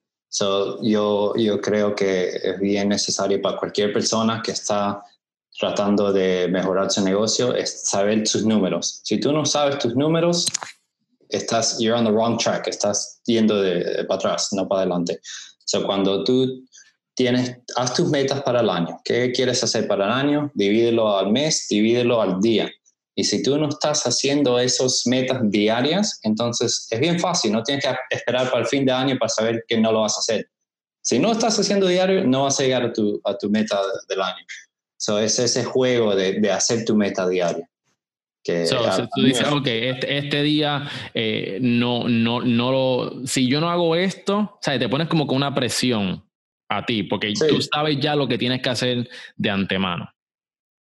[0.82, 5.04] yo, yo creo que es bien necesario para cualquier persona que está
[5.60, 9.02] tratando de mejorar su negocio es saber sus números.
[9.04, 10.48] Si tú no sabes tus números,
[11.30, 15.20] estás, you're on the wrong track, estás yendo de, para atrás, no para adelante.
[15.66, 16.66] So, cuando tú
[17.16, 19.00] tienes, haz tus metas para el año.
[19.04, 20.52] ¿Qué quieres hacer para el año?
[20.54, 22.70] Divídelo al mes, divídelo al día.
[23.18, 27.86] Y si tú no estás haciendo esas metas diarias, entonces es bien fácil, no tienes
[27.86, 30.50] que esperar para el fin de año para saber que no lo vas a hacer.
[31.02, 34.22] Si no estás haciendo diario, no vas a llegar a tu, a tu meta del
[34.22, 34.44] año.
[34.98, 37.70] So, es ese juego de, de hacer tu meta diaria.
[38.44, 38.68] Que
[39.16, 43.26] tú dices, ok, este, este día eh, no, no, no lo.
[43.26, 46.24] Si yo no hago esto, o sea, te pones como con una presión
[46.70, 50.08] a ti, porque tú sabes ya lo que tienes que hacer de antemano.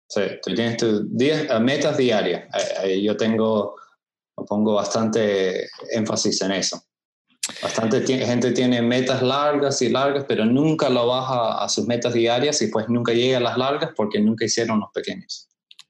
[0.08, 2.48] Sí, tú tienes tus eh, metas diarias.
[2.84, 3.74] Eh, yo tengo,
[4.46, 6.80] pongo bastante énfasis en eso.
[7.62, 12.60] Bastante gente tiene metas largas y largas, pero nunca lo baja a sus metas diarias
[12.62, 15.48] y pues nunca llega a las largas porque nunca hicieron los pequeños.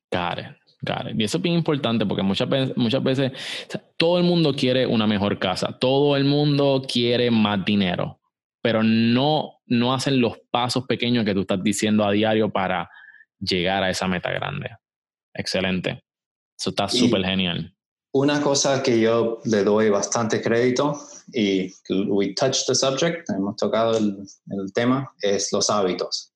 [0.08, 3.32] Claro, y eso es bien importante porque muchas veces, muchas veces
[3.96, 8.20] todo el mundo quiere una mejor casa, todo el mundo quiere más dinero,
[8.62, 12.88] pero no, no hacen los pasos pequeños que tú estás diciendo a diario para
[13.40, 14.70] llegar a esa meta grande.
[15.34, 16.04] Excelente.
[16.56, 17.74] Eso está súper genial.
[18.18, 20.98] Una cosa que yo le doy bastante crédito
[21.33, 21.72] y
[22.09, 26.33] we touched the subject, hemos tocado el, el tema, es los hábitos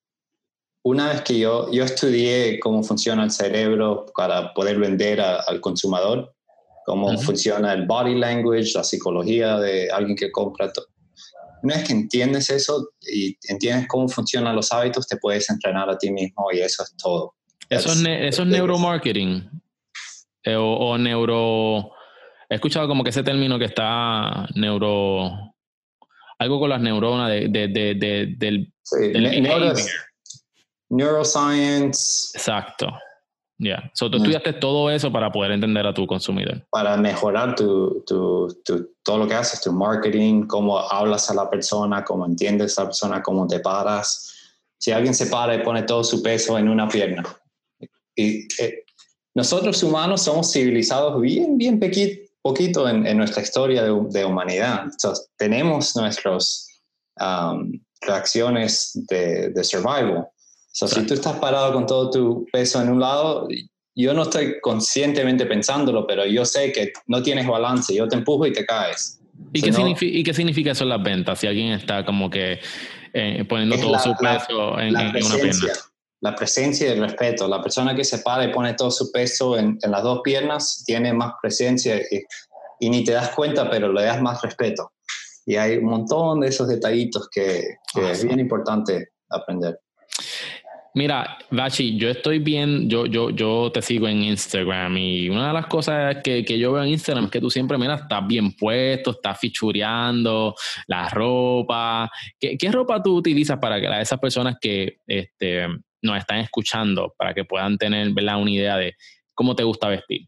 [0.83, 6.35] una vez que yo, yo estudié cómo funciona el cerebro para poder vender al consumidor,
[6.85, 10.71] cómo funciona el body language, la psicología de alguien que compra.
[11.63, 15.97] Una vez que entiendes eso y entiendes cómo funcionan los hábitos, te puedes entrenar a
[15.97, 17.33] ti mismo y eso es todo.
[17.69, 19.49] Eso es, eso es neuromarketing
[20.43, 21.91] eh, o, neuro...
[22.49, 25.31] He escuchado como que ese término que está neuro...
[26.39, 28.73] Algo con las neuronas de, de, del...
[30.89, 32.37] neuroscience.
[32.37, 32.87] Exacto.
[33.59, 33.91] Ya.
[33.93, 36.65] So, tú estudiaste todo eso para poder entender a tu consumidor.
[36.69, 38.47] Para mejorar tu, tu,
[39.03, 42.87] todo lo que haces, tu marketing, cómo hablas a la persona, cómo entiendes a la
[42.87, 44.33] persona, cómo te paras.
[44.79, 47.23] Si alguien se para y pone todo su peso en una pierna.
[48.15, 48.82] Y eh,
[49.35, 51.79] nosotros humanos somos civilizados bien, bien
[52.41, 54.85] poquito en, en nuestra historia de, de humanidad.
[55.37, 56.67] tenemos nuestras
[57.19, 60.27] um, reacciones de, de survival
[60.73, 63.47] So, si tú estás parado con todo tu peso en un lado,
[63.95, 68.47] yo no estoy conscientemente pensándolo, pero yo sé que no tienes balance, yo te empujo
[68.47, 69.21] y te caes.
[69.53, 71.39] ¿Y, qué, significa, ¿y qué significa eso en las ventas?
[71.39, 72.59] Si alguien está como que
[73.13, 75.73] eh, poniendo todo su peso en, una pierna.
[76.23, 77.47] La presencia y el respeto.
[77.47, 81.13] La persona que se para y pone todo su peso en, las dos piernas tiene
[81.13, 82.23] más presencia y,
[82.79, 84.93] y, ni te das cuenta, pero le das más respeto.
[85.45, 89.79] Y hay un montón de esos detallitos que, que es bien importante aprender.
[90.95, 95.53] Mira, Bachi, yo estoy bien, yo, yo, yo te sigo en Instagram y una de
[95.53, 98.55] las cosas que, que, yo veo en Instagram es que tú siempre, mira, estás bien
[98.55, 100.53] puesto, estás fichureando
[100.85, 102.11] la ropa.
[102.39, 105.67] ¿Qué, qué ropa tú utilizas para que esas personas que este,
[106.03, 108.39] nos están escuchando, para que puedan tener ¿verdad?
[108.39, 108.93] una idea de
[109.33, 110.27] cómo te gusta vestir?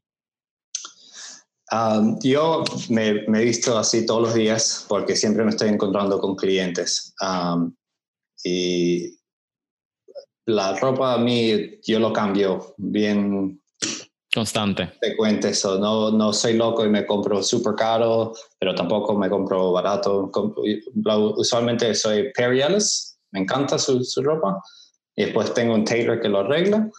[1.71, 6.35] Um, yo me, he visto así todos los días porque siempre me estoy encontrando con
[6.35, 7.13] clientes.
[7.21, 7.75] Um,
[8.43, 9.15] y
[10.45, 13.61] la ropa a mí yo lo cambio bien
[14.33, 14.91] constante.
[14.99, 15.79] Frecuente eso.
[15.79, 20.29] No, no soy loco y me compro súper caro, pero tampoco me compro barato.
[21.37, 24.61] Usualmente soy Perry Ellis, me encanta su, su, ropa.
[25.15, 26.89] Y después tengo un tailor que lo arregla.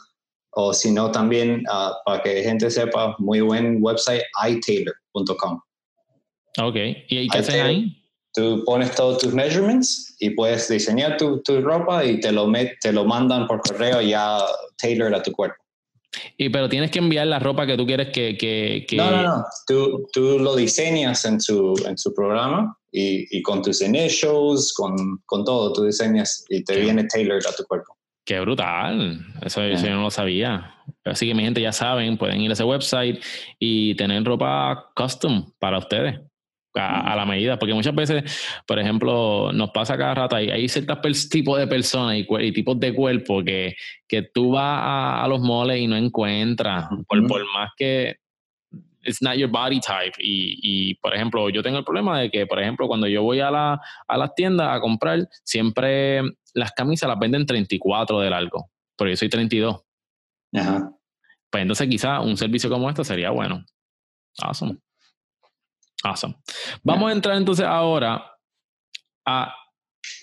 [0.59, 5.61] O si no, también uh, para que gente sepa, muy buen website, itailor.com.
[6.59, 6.77] Ok.
[7.09, 8.03] ¿Y qué hacen ahí?
[8.37, 12.79] Tú pones todos tus measurements y puedes diseñar tu, tu ropa y te lo, met,
[12.83, 14.39] te lo mandan por correo ya
[14.77, 15.57] tailored a tu cuerpo.
[16.37, 18.37] Y pero tienes que enviar la ropa que tú quieres que...
[18.37, 18.97] que, que...
[18.97, 19.45] No, no, no.
[19.67, 24.95] Tú, tú, lo diseñas en su, en su programa y, y con tus initials, con,
[25.25, 27.97] con, todo, tú diseñas y te viene tailored a tu cuerpo.
[28.27, 29.19] Qué brutal.
[29.43, 30.75] Eso, eso, yo no lo sabía.
[31.07, 33.19] Así que mi gente ya saben, pueden ir a ese website
[33.59, 36.21] y tener ropa custom para ustedes
[36.77, 41.29] a, la medida, porque muchas veces, por ejemplo, nos pasa cada rato, hay, hay ciertos
[41.29, 43.75] tipos de personas y, tipos de cuerpo que,
[44.07, 48.17] que tú vas a, los moles y no encuentras, por, por, más que
[49.07, 50.15] it's not your body type.
[50.19, 53.41] Y, y, por ejemplo, yo tengo el problema de que, por ejemplo, cuando yo voy
[53.41, 56.23] a, la, a las tiendas a comprar, siempre
[56.55, 59.83] las camisas las venden 34 de largo, pero yo soy 32.
[60.55, 60.91] Ajá.
[61.51, 63.65] Pues entonces quizá un servicio como este sería bueno.
[64.39, 64.79] Awesome.
[66.03, 66.37] Awesome.
[66.83, 68.33] Vamos a entrar entonces ahora
[69.25, 69.55] a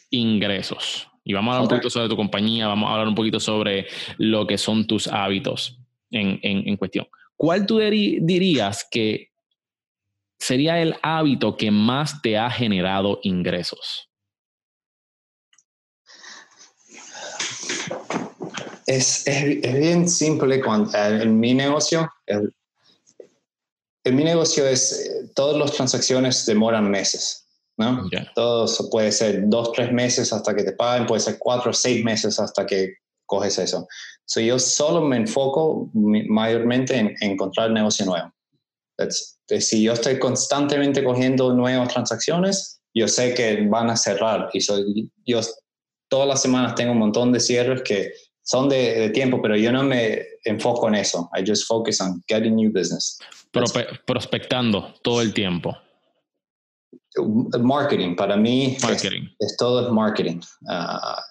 [0.09, 1.07] ingresos.
[1.25, 3.87] Y vamos a hablar un poquito sobre tu compañía, vamos a hablar un poquito sobre
[4.17, 5.79] lo que son tus hábitos
[6.11, 7.07] en, en, cuestión.
[7.37, 9.31] ¿Cuál tú dirías que
[10.37, 14.09] sería el hábito que más te ha generado ingresos?
[18.85, 22.11] Es, es, bien simple cuando, en mi negocio,
[24.03, 28.09] en mi negocio es, eh, todas las transacciones demoran meses, ¿no?
[28.35, 32.39] Todo puede ser dos, tres meses hasta que te paguen, puede ser cuatro, seis meses
[32.39, 32.93] hasta que
[33.25, 33.87] coges eso.
[34.25, 38.31] So yo solo me enfoco mayormente en, encontrar negocio nuevo.
[39.59, 45.11] si yo estoy constantemente cogiendo nuevas transacciones, yo sé que van a cerrar y soy,
[45.25, 45.41] yo
[46.09, 49.71] todas las semanas tengo un montón de cierres que son de, de, tiempo, pero yo
[49.71, 51.29] no me enfoco en eso.
[51.35, 53.17] I just focus on getting new business
[54.05, 55.77] prospectando todo el tiempo.
[57.59, 58.75] Marketing, para mí
[59.39, 60.41] Es, todo es marketing.
[60.67, 61.21] Ah,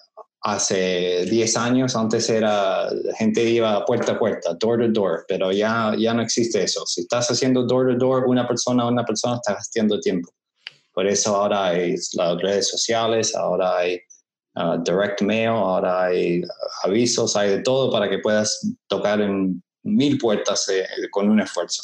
[0.41, 5.51] hace 10 años, antes era, la gente iba puerta a puerta, door to door, pero
[5.51, 6.85] ya, ya no existe eso.
[6.85, 10.31] Si estás haciendo door to door, una persona a una persona, está gastando tiempo.
[10.93, 13.99] Por eso ahora hay las redes sociales, ahora hay
[14.55, 16.41] ah, direct mail, ahora hay
[16.83, 21.83] avisos, hay de todo para que puedas tocar en mil puertas eh, con un esfuerzo.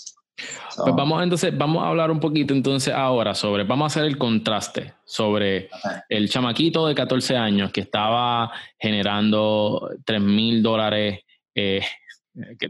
[0.78, 4.18] Pues vamos entonces, vamos a hablar un poquito entonces ahora sobre, vamos a hacer el
[4.18, 5.70] contraste sobre
[6.08, 11.20] el chamaquito de 14 años que estaba generando 3 mil dólares,
[11.56, 11.82] eh,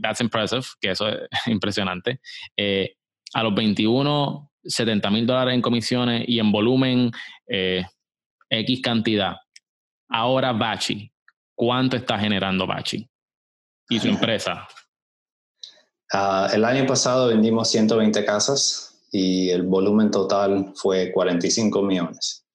[0.02, 2.20] that's impressive, que eso es impresionante,
[2.58, 2.96] eh,
[3.34, 7.12] a los 21, 70 mil dólares en comisiones y en volumen
[7.48, 7.86] eh,
[8.50, 9.36] X cantidad.
[10.10, 11.12] Ahora Bachi,
[11.56, 13.08] ¿cuánto está generando Bachi
[13.90, 14.68] y su empresa?
[16.12, 22.46] Ah, el año pasado vendimos 120 casas y el volumen total fue 45 millones.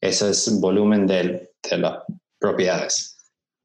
[0.00, 1.98] Ese es el volumen de, las
[2.38, 3.16] propiedades.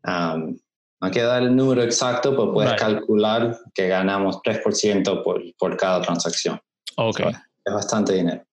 [0.06, 0.58] Um,
[1.02, 6.02] no que dar el número exacto, pero puedes calcular que ganamos 3% por, por cada
[6.02, 6.60] transacción.
[6.98, 7.22] Ok.
[7.22, 8.44] es bastante dinero.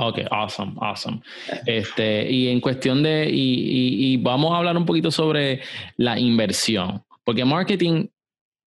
[0.00, 1.20] Ok, awesome, awesome.
[1.66, 5.60] Este, y en cuestión de, y, y, vamos a hablar un poquito sobre
[5.96, 8.06] la inversión, porque marketing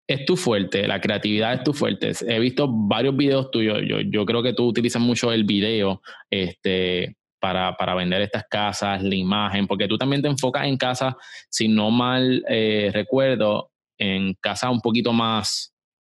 [0.09, 2.13] es tu fuerte, la creatividad es tu fuerte.
[2.27, 6.01] He visto varios videos tuyos, yo, yo creo que tú utilizas mucho el video
[6.31, 11.15] este, para, para, vender estas casas, la imagen, porque tú también te enfocas en casas,
[11.51, 15.75] si no mal eh, recuerdo, en casas un poquito más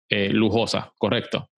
[0.08, 1.50] eh, lujosas, ¿correcto?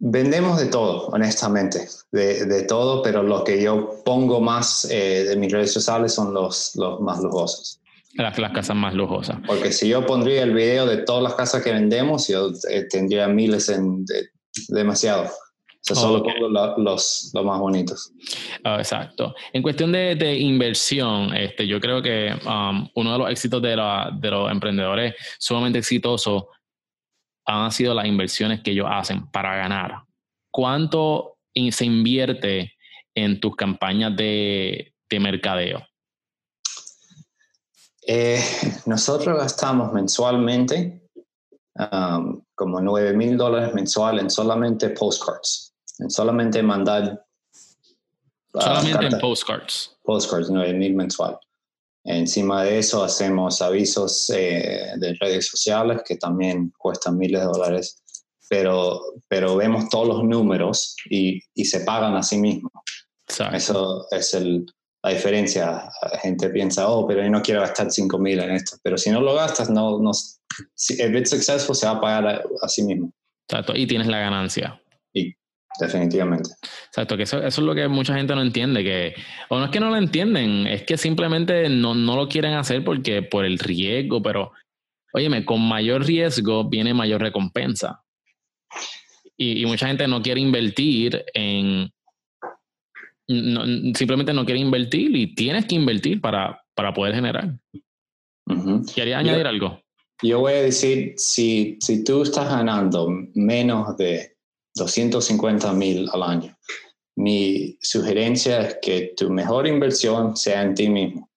[0.00, 5.36] Vendemos de todo, honestamente, de, de, todo, pero lo que yo pongo más eh, de
[5.36, 7.80] mis redes sociales son los, los más lujosos.
[8.14, 9.38] Las, las, casas más lujosas.
[9.44, 13.26] Porque si yo pondría el video de todas las casas que vendemos, yo eh, tendría
[13.26, 14.04] miles en
[14.68, 15.24] demasiado.
[15.24, 18.12] O sea, solo pongo los, los más bonitos.
[18.64, 19.34] Oh, exacto.
[19.52, 23.76] En cuestión de, de, inversión, este, yo creo que um, uno de los éxitos de,
[23.76, 26.44] la, de los emprendedores sumamente exitosos
[27.48, 30.02] han sido las inversiones que ellos hacen para ganar.
[30.50, 31.38] ¿Cuánto
[31.70, 32.74] se invierte
[33.14, 35.82] en tus campañas de, de mercadeo?
[38.06, 38.42] Eh,
[38.86, 41.02] nosotros gastamos mensualmente
[41.74, 47.24] um, como 9 mil dólares mensual en solamente postcards, en solamente mandar.
[48.52, 49.96] Uh, solamente en postcards.
[50.02, 51.38] Postcards, 9 mil mensual.
[52.10, 58.02] Encima de eso hacemos avisos eh, de redes sociales que también cuestan miles de dólares,
[58.48, 58.98] pero,
[59.28, 62.72] pero vemos todos los números y, y se pagan a sí mismos.
[63.52, 64.64] Eso es el,
[65.02, 65.90] la diferencia.
[66.10, 69.10] La gente piensa, oh, pero yo no quiero gastar 5 mil en esto, pero si
[69.10, 70.12] no lo gastas, no, no,
[70.74, 73.12] si es successful se va a pagar a, a sí mismo.
[73.50, 74.80] Exacto, y tienes la ganancia.
[75.80, 76.50] Definitivamente.
[76.86, 79.14] Exacto, que eso, eso, es lo que mucha gente no entiende, que,
[79.48, 82.84] o no es que no lo entienden, es que simplemente no, no lo quieren hacer
[82.84, 84.52] porque por el riesgo, pero,
[85.12, 88.02] óyeme, con mayor riesgo viene mayor recompensa.
[89.36, 91.90] Y, y mucha gente no quiere invertir en,
[93.28, 93.64] no,
[93.94, 97.58] simplemente no quiere invertir y tienes que invertir para, para poder generar.
[98.46, 99.80] Uh ¿Quería añadir algo?
[100.22, 104.37] Yo voy a decir, si, si tú estás ganando menos de
[104.78, 106.56] 250 mil al año.
[107.16, 111.28] Mi sugerencia es que tu mejor inversión sea en ti mismo.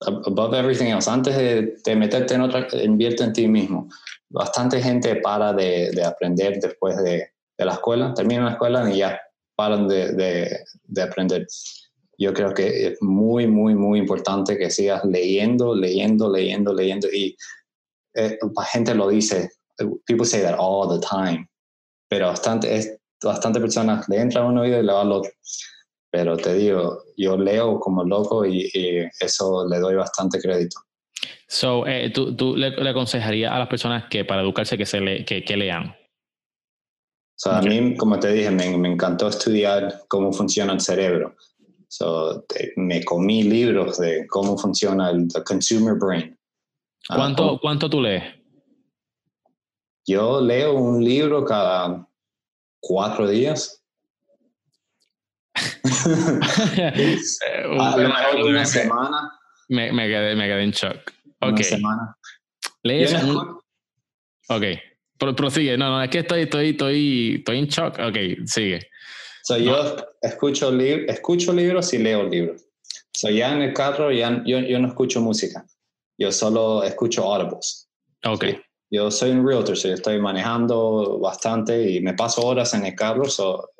[0.00, 1.10] Above everything else.
[1.10, 1.36] Antes
[1.84, 3.88] de, meterte en otra, invierte en ti mismo.
[4.28, 8.98] Bastante gente para de, de aprender después de, de, la escuela, terminan la escuela y
[8.98, 9.20] ya
[9.54, 10.12] paran de,
[10.84, 11.46] de aprender.
[12.18, 17.08] Yo creo que es muy, muy, muy importante que sigas leyendo, leyendo, leyendo, leyendo.
[17.12, 17.36] Y
[18.14, 19.50] eh, la gente lo dice,
[20.06, 21.48] people say that all the time
[22.12, 25.32] pero bastante, es, bastante personas le entra un oído y le va al otro.
[26.10, 28.70] Pero te digo, yo leo como loco y,
[29.18, 30.78] eso le doy bastante crédito.
[31.48, 35.00] So, eh, ¿tú, tú le, le, aconsejarías a las personas que para educarse que, se
[35.00, 35.86] le, que, que lean?
[35.86, 35.96] O
[37.34, 41.36] sea, A mí, como te dije, me, me, encantó estudiar cómo funciona el cerebro.
[41.88, 46.38] So, te, me comí libros de cómo funciona el consumer brain.
[47.08, 48.41] ¿Cuánto, uh, ¿Cuánto tú lees?
[50.06, 52.06] Yo leo un libro cada
[52.80, 53.82] cuatro días.
[56.04, 59.32] a lo mejor una semana.
[59.68, 61.12] Me, me, quedé, me quedé en shock.
[61.40, 62.16] Una semana.
[62.82, 63.58] ¿Lees un...
[64.48, 64.64] Ok.
[65.36, 65.76] prosigue.
[65.78, 67.98] No, no, es que estoy, estoy, estoy, estoy en shock.
[68.00, 68.88] Ok, sigue.
[69.44, 69.64] So, no.
[69.64, 72.64] Yo escucho, li escucho libros y leo libros.
[73.12, 75.64] So, ya en el carro ya, yo, yo no escucho música.
[76.18, 77.88] Yo solo escucho audibles.
[78.24, 78.44] Ok.
[78.44, 78.56] Sí.
[78.92, 82.94] Yo soy un realtor, so yo estoy manejando bastante y me paso horas en el
[82.94, 83.24] carro.
[83.24, 83.70] So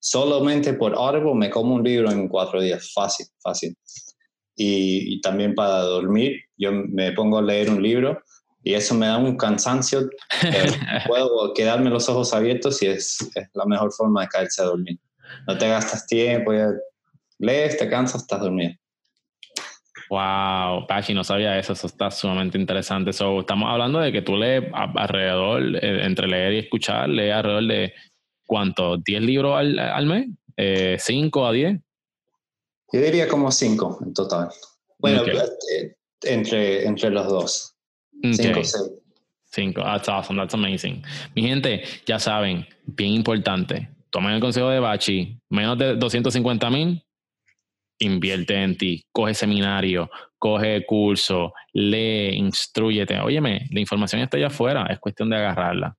[0.00, 3.76] solamente por Audible me como un libro en cuatro días, fácil, fácil.
[4.56, 8.18] Y, y, también para dormir, yo me pongo a leer un libro
[8.62, 10.08] y eso me da un cansancio.
[11.06, 14.98] puedo quedarme los ojos abiertos y es, es, la mejor forma de caerse a dormir.
[15.46, 16.70] No te gastas tiempo, ya
[17.38, 18.72] lees, te cansas, estás dormido.
[20.08, 23.12] Wow, Pachi, no sabía eso, eso está sumamente interesante.
[23.12, 27.66] So, estamos hablando de que tú lees alrededor, eh, entre leer y escuchar, lees alrededor
[27.66, 27.94] de
[28.46, 28.98] ¿cuánto?
[28.98, 30.28] ¿10 libros al, al mes?
[30.56, 31.80] Eh, ¿5 a 10?
[32.92, 34.48] Yo diría como 5 en total.
[34.98, 35.36] Bueno, okay.
[35.36, 37.74] Eh, entre, entre los dos.
[38.22, 38.92] 5 o 6.
[39.56, 39.82] Cinco.
[39.82, 40.38] That's awesome.
[40.38, 41.02] That's amazing.
[41.34, 43.88] Mi gente, ya saben, bien importante.
[44.10, 45.40] Tomen el consejo de Bachi.
[45.48, 47.02] Menos de 250 mil,
[47.98, 49.04] invierte en ti.
[49.12, 53.18] Coge seminario, coge curso, lee, instruyete.
[53.20, 54.86] Óyeme, la información está allá afuera.
[54.90, 55.96] Es cuestión de agarrarla.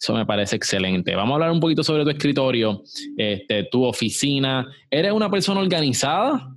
[0.00, 1.14] Eso me parece excelente.
[1.14, 2.82] Vamos a hablar un poquito sobre tu escritorio,
[3.16, 4.66] este, tu oficina.
[4.90, 6.54] ¿Eres una persona organizada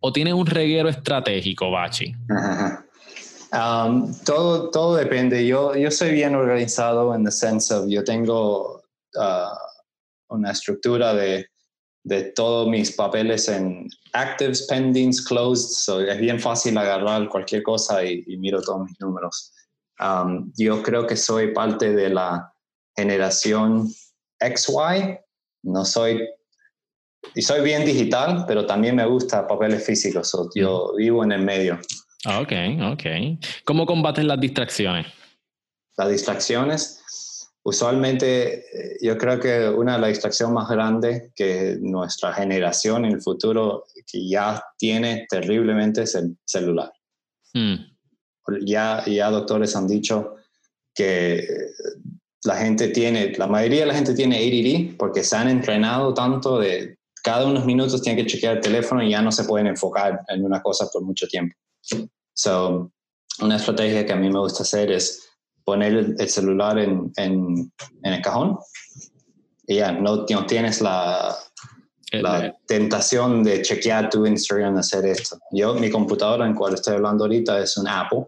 [0.00, 2.14] o tienes un reguero estratégico, Bachi?
[3.52, 5.46] Um, todo, todo depende.
[5.46, 8.82] Yo, yo soy bien organizado en the sense of yo tengo
[9.14, 11.46] uh, una estructura de,
[12.08, 15.70] de todos mis papeles en actives, pendings, closed.
[15.70, 19.52] So es bien fácil agarrar cualquier cosa y, y miro todos mis números.
[20.00, 22.52] Um, yo creo que soy parte de la
[22.96, 23.88] generación
[24.40, 25.18] XY.
[25.62, 26.26] No soy
[27.34, 30.28] y soy bien digital, pero también me gusta papeles físicos.
[30.30, 31.78] So yo vivo en el medio.
[32.24, 32.52] Ah, ok,
[32.92, 33.04] ok.
[33.64, 35.06] ¿Cómo combates las distracciones?
[35.96, 37.02] Las distracciones,
[37.68, 43.12] usualmente eh, yo creo que una de las distracciones más grandes que nuestra generación en
[43.12, 46.90] el futuro que ya tiene terriblemente es el celular.
[47.52, 47.74] Mm.
[48.64, 50.36] Ya, ya doctores han dicho
[50.94, 51.46] que
[52.44, 56.58] la gente tiene, la mayoría de la gente tiene ADD porque se han entrenado tanto
[56.58, 60.22] de cada unos minutos tienen que chequear el teléfono y ya no se pueden enfocar
[60.28, 61.54] en una cosa por mucho tiempo.
[62.32, 62.90] So,
[63.42, 65.27] una estrategia que a mí me gusta hacer es
[65.68, 67.70] poner el celular en, en,
[68.02, 68.56] en el cajón
[69.66, 71.36] y ya no, no tienes la,
[72.12, 75.36] la tentación de chequear tu Instagram, hacer esto.
[75.52, 78.24] Yo, mi computadora en cual estoy hablando ahorita es un Apple.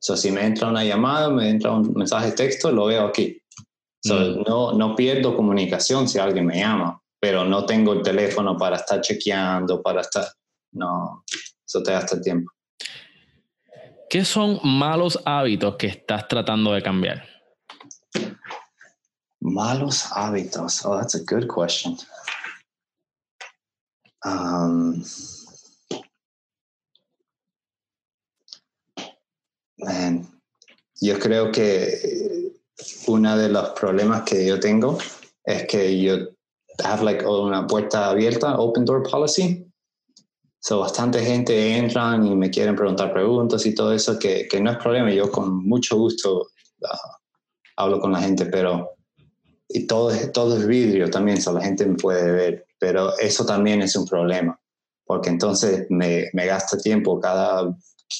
[0.00, 3.38] So, si me entra una llamada, me entra un mensaje de texto, lo veo aquí.
[4.02, 4.44] So, Mm.
[4.48, 9.00] no, no pierdo comunicación si alguien me llama, pero no tengo el teléfono para estar
[9.02, 10.26] chequeando, para estar...
[10.72, 11.22] No,
[11.66, 12.50] eso te gasta el tiempo.
[14.10, 17.24] ¿Qué son malos hábitos que estás tratando de cambiar?
[19.40, 20.84] Malos hábitos.
[20.86, 21.96] Oh, that's a good question.
[24.24, 25.04] Um,
[29.76, 30.26] man,
[31.00, 32.50] yo creo que
[33.06, 34.98] uno de los problemas que yo tengo
[35.44, 36.28] es que yo
[36.82, 39.67] have like una puerta abierta, open door policy.
[40.68, 44.70] So, bastante gente entran y me quieren preguntar preguntas y todo eso, que, que no
[44.70, 45.10] es problema.
[45.10, 46.48] Yo con mucho gusto
[46.84, 47.16] ah,
[47.78, 48.90] hablo con la gente, pero
[49.66, 53.46] y todo, es- todo es vidrio también, so la gente me puede ver, pero eso
[53.46, 54.60] también es un problema,
[55.06, 57.74] porque entonces me, me gasta tiempo cada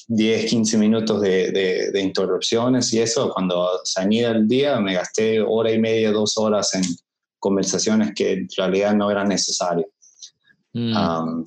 [0.06, 4.94] 10, 15 minutos de, de- de interrupciones y eso, cuando se anida el día, me
[4.94, 6.82] gasté hora y media, dos horas en
[7.38, 9.90] conversaciones que en realidad no eran necesarias.
[10.72, 10.96] Mm.
[10.96, 11.44] Um,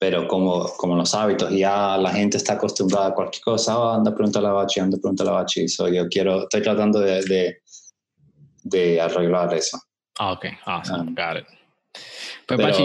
[0.00, 4.14] pero como, como los hábitos, ya la gente está acostumbrada a cualquier cosa, "Ah, anda,
[4.14, 5.68] pregúntale a Bachi, anda, pregúntale a Bachi.
[5.68, 7.58] So, yo quiero, estoy tratando de, de,
[8.62, 9.78] de arreglar eso.
[10.18, 11.46] Ah, ok, awesome, got it.
[12.46, 12.82] Pues, Pero- Bachi,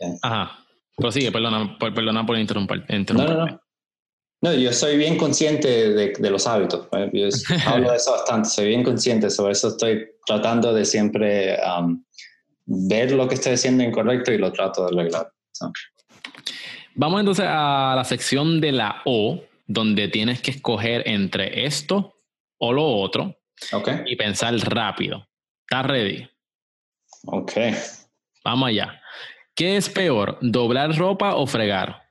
[0.00, 0.18] eh.
[0.22, 0.58] ajá,
[0.96, 2.84] prosigue, perdona perdona por interrumpir.
[3.14, 3.60] No, no, no.
[4.42, 6.88] No, yo soy bien consciente de, de los hábitos.
[6.92, 7.10] ¿eh?
[7.12, 7.28] Yo
[7.66, 12.04] hablo de eso bastante, soy bien consciente, sobre eso estoy tratando de siempre um,
[12.66, 15.32] ver lo que estoy haciendo incorrecto y lo trato de arreglar.
[15.52, 15.72] So,
[16.98, 22.22] Vamos entonces a la sección de la O, donde tienes que escoger entre esto
[22.58, 23.36] o lo otro
[23.72, 25.28] ok, y pensar rápido.
[25.68, 26.28] ¿Estás ready?
[27.26, 27.52] ok.
[28.44, 29.02] Vamos allá.
[29.54, 32.08] ¿Qué es peor, doblar ropa o fregar?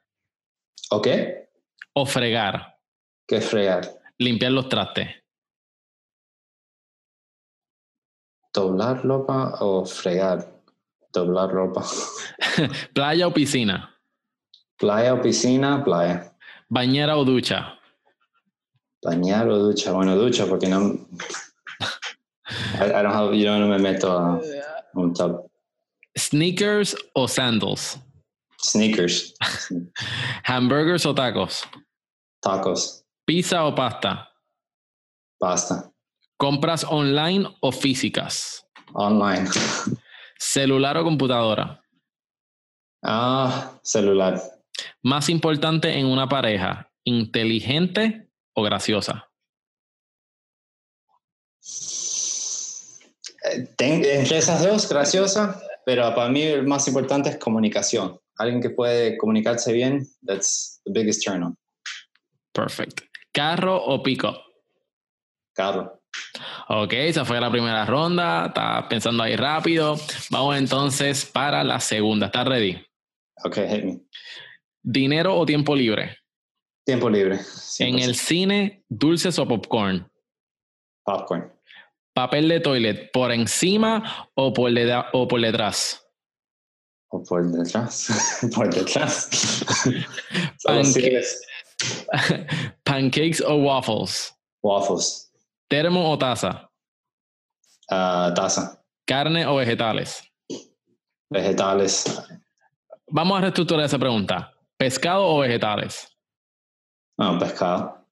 [0.92, 1.08] Ok,
[1.94, 2.78] O fregar,
[3.28, 3.90] ¿qué fregar?
[4.20, 5.08] limpiar los trastes.
[8.54, 10.62] ¿Doblar ropa o fregar?
[11.12, 11.84] Doblar ropa.
[12.94, 13.95] Playa o piscina.
[14.78, 16.34] Playa o piscina, playa.
[16.70, 17.78] Bañera o ducha.
[19.04, 19.92] Bañar o ducha.
[19.92, 21.08] Bueno, ducha porque no.
[22.80, 24.40] I, I don't have, yo no me meto a
[24.94, 25.50] un tub.
[26.18, 28.00] Sneakers o sandals.
[28.62, 29.36] Sneakers,
[30.46, 31.64] Hamburgers o tacos.
[32.42, 34.28] tacos, Pizza o pasta.
[35.40, 35.92] pasta,
[36.38, 38.66] Compras online o físicas.
[38.94, 39.48] online.
[40.40, 41.80] Celular o computadora.
[43.04, 44.42] Ah, celular.
[45.04, 49.30] Más importante en una pareja, inteligente o graciosa.
[53.54, 58.20] Eh, entre esas dos, graciosa, pero para mí el más importante es comunicación.
[58.38, 61.58] Alguien que puede comunicarse bien, that's the biggest turn on.
[62.52, 63.02] Perfect.
[63.32, 64.36] Carro o pico.
[65.54, 66.02] Carro.
[66.70, 68.48] Ok, esa fue la primera ronda.
[68.48, 69.98] Estás pensando ahí rápido.
[70.32, 72.28] Vamos entonces para la segunda.
[72.28, 72.82] ¿Estás ready?
[73.44, 74.00] Ok, hit me.
[74.88, 76.16] ¿Dinero o tiempo libre?
[76.86, 77.40] Tiempo libre.
[77.80, 80.08] En el cine, dulces o popcorn.
[81.04, 81.52] Popcorn.
[82.14, 84.72] Papel de toilet, ¿por encima o por,
[85.14, 86.08] o por detrás?
[87.10, 88.48] O por detrás.
[88.56, 89.64] por detrás.
[92.84, 94.38] Pancakes o waffles?
[94.62, 95.34] Waffles.
[95.68, 96.70] ¿Termo o taza?
[97.90, 98.86] Uh, taza.
[99.08, 100.32] ¿Carne o vegetales?
[101.32, 102.06] Vegetales.
[103.08, 104.55] Vamos a reestructurar esa pregunta.
[104.86, 106.16] ¿Pescado o vegetales?
[107.18, 108.06] No, pescado.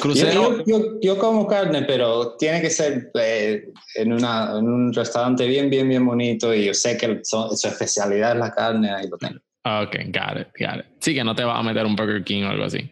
[0.00, 0.64] Crucero.
[1.02, 3.64] Yo, como carne, pero tiene que ser eh,
[3.96, 8.34] en, una, en, un restaurante bien, bien, bien bonito y yo sé que su especialidad
[8.34, 9.40] es la carne, ahí lo tengo.
[9.64, 10.86] Ok, got it, got it.
[11.00, 12.88] Sí, que no te va a meter un Burger King o algo así.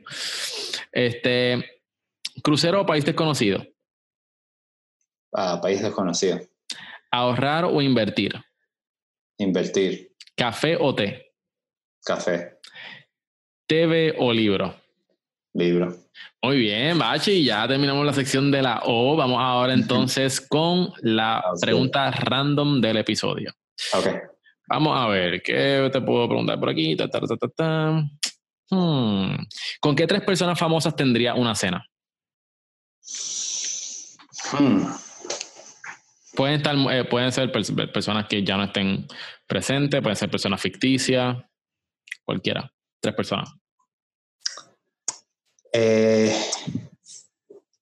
[0.91, 1.83] Este,
[2.43, 3.65] crucero o país desconocido.
[5.33, 6.41] Ah, país desconocido.
[7.13, 8.35] Ahorrar o invertir.
[9.39, 10.17] Invertir.
[10.35, 11.33] Café o té.
[12.05, 12.59] Café.
[13.71, 14.75] TV o libro.
[15.55, 15.95] Libro.
[16.43, 19.15] Muy bien, Bachi, ya terminamos la sección de la O.
[19.15, 23.55] Vamos ahora entonces con la pregunta random del episodio.
[23.95, 24.09] Ok.
[24.67, 26.97] Vamos a ver, ¿qué te puedo preguntar por aquí?
[28.71, 29.37] Hmm.
[29.81, 31.87] ¿Con qué tres personas famosas tendría una cena?
[34.59, 34.83] Hmm.
[36.35, 39.07] Pueden, estar, eh, pueden ser personas que ya no estén
[39.47, 41.37] presentes, pueden ser personas ficticias,
[42.25, 43.60] cualquiera, tres personas.
[45.73, 46.33] Eh,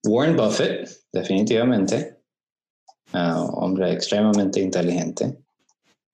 [0.04, 2.16] Warren Buffett, definitivamente,
[3.14, 5.36] uh, hombre extremadamente inteligente.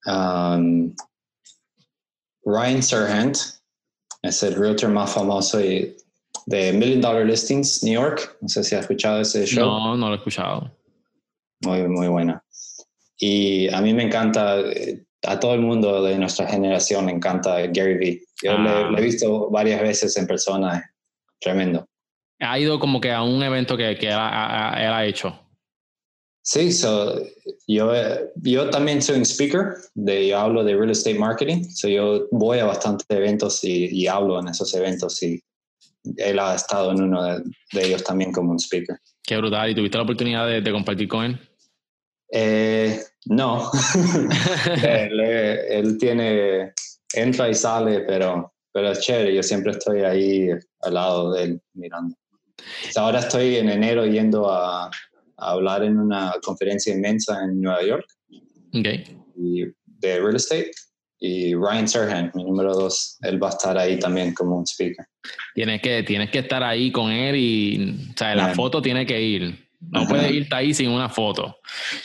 [0.06, 0.94] Um,
[2.44, 3.38] Ryan Serhant
[4.22, 8.36] es el realtor más famoso de Million Dollar Listings, New York.
[8.40, 9.66] No sé si has escuchado ese show.
[9.66, 10.70] No, no lo he escuchado.
[11.62, 12.42] Muy, muy buena.
[13.18, 17.60] Y a mí me encanta, eh, a todo el mundo de nuestra generación le encanta
[17.68, 18.24] Gary Vee.
[18.42, 19.00] Yo le, he ah.
[19.00, 20.93] visto varias veces en persona
[21.44, 21.86] Tremendo.
[22.40, 25.38] Ha ido como que a un evento que, que él, ha, hecho.
[26.42, 27.20] Sí, so,
[27.66, 27.92] yo,
[28.36, 32.60] yo también soy un speaker, de, yo hablo de real estate marketing, so yo voy
[32.60, 35.42] a bastantes eventos y, hablo en esos eventos y
[36.16, 37.42] él ha estado en uno de,
[37.74, 38.96] ellos también como un speaker.
[39.22, 41.40] Qué brutal, ¿y tuviste la oportunidad de, compartir con él?
[42.32, 43.70] Eh, no,
[44.82, 46.72] él, él, tiene,
[47.12, 50.48] entra y sale, pero pero es chévere, yo siempre estoy ahí
[50.80, 52.16] al lado de él mirando.
[52.96, 54.90] Ahora estoy en enero yendo a,
[55.36, 58.06] hablar en una conferencia inmensa en Nueva York
[58.72, 59.04] okay.
[59.34, 60.70] de real estate
[61.18, 65.04] y Ryan Serhan, mi número dos, él va a estar ahí también como un speaker.
[65.54, 69.20] Tienes que, tienes que estar ahí con él y, o sea, la foto tiene que
[69.20, 69.63] ir.
[69.90, 71.56] No puedes irte ahí sin una foto.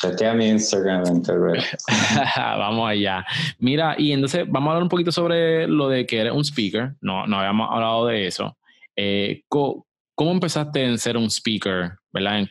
[0.02, 1.24] Chequea mi Instagram en
[2.36, 3.26] Vamos allá.
[3.60, 6.96] Mira, y entonces vamos a hablar un poquito sobre lo de que eres un speaker.
[7.02, 8.58] No, no habíamos hablado de eso.
[8.96, 9.86] Eh, ¿cómo,
[10.18, 12.48] empezaste en ser un speaker, verdad,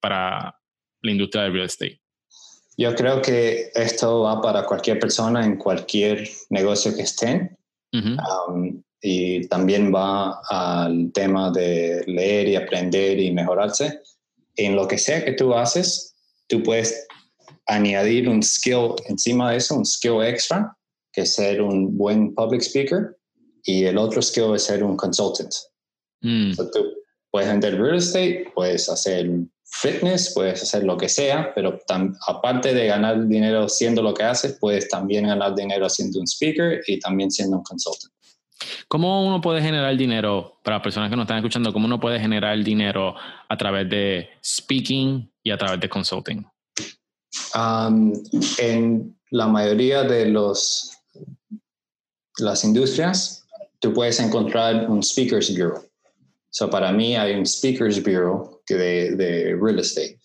[0.00, 0.54] para
[1.02, 2.00] la industria del real estate?
[2.76, 7.56] Yo creo que esto va para cualquier persona en cualquier negocio que estén.
[7.92, 14.00] Um, y también va al tema de leer y aprender y mejorarse
[14.58, 16.14] en lo que sea que tú haces,
[16.48, 17.06] tú puedes
[17.66, 20.76] añadir un skill encima de eso, un skill extra,
[21.12, 23.16] que es ser un buen public speaker,
[23.62, 25.52] y el otro skill es ser un consultant.
[26.20, 26.52] Mm.
[26.56, 26.94] tú
[27.30, 29.30] puedes vender real estate, puedes hacer
[29.64, 31.78] fitness, puedes hacer lo que sea, pero
[32.26, 36.82] aparte de ganar dinero siendo lo que haces, puedes también ganar dinero siendo un speaker
[36.86, 38.12] y también siendo un consultant.
[38.88, 42.62] ¿Cómo uno puede generar dinero, para personas que nos están escuchando, cómo uno puede generar
[42.62, 43.14] dinero
[43.48, 46.44] a través de speaking y a través de consulting?
[48.58, 50.92] En la mayoría de los,
[52.38, 53.46] las industrias,
[53.78, 55.84] tú puedes encontrar un Speakers Bureau.
[56.50, 60.18] So, para mí hay un Speakers Bureau de, real estate.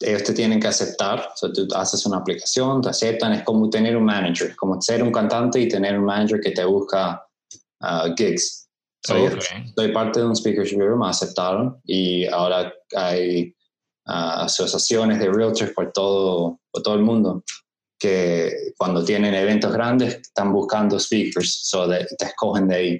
[0.00, 1.28] Ellos te tienen que aceptar.
[1.42, 5.12] O tú haces una aplicación, te aceptan, es como tener un manager, como ser un
[5.12, 7.24] cantante y tener un manager que te busca
[7.82, 8.68] uh, gigs.
[9.02, 13.54] Soy parte de un Speakers Bureau, me aceptaron y ahora hay
[14.06, 17.42] uh, asociaciones de realtors por todo, por todo el mundo
[17.98, 22.98] que cuando tienen eventos grandes están buscando speakers, so te escogen de ahí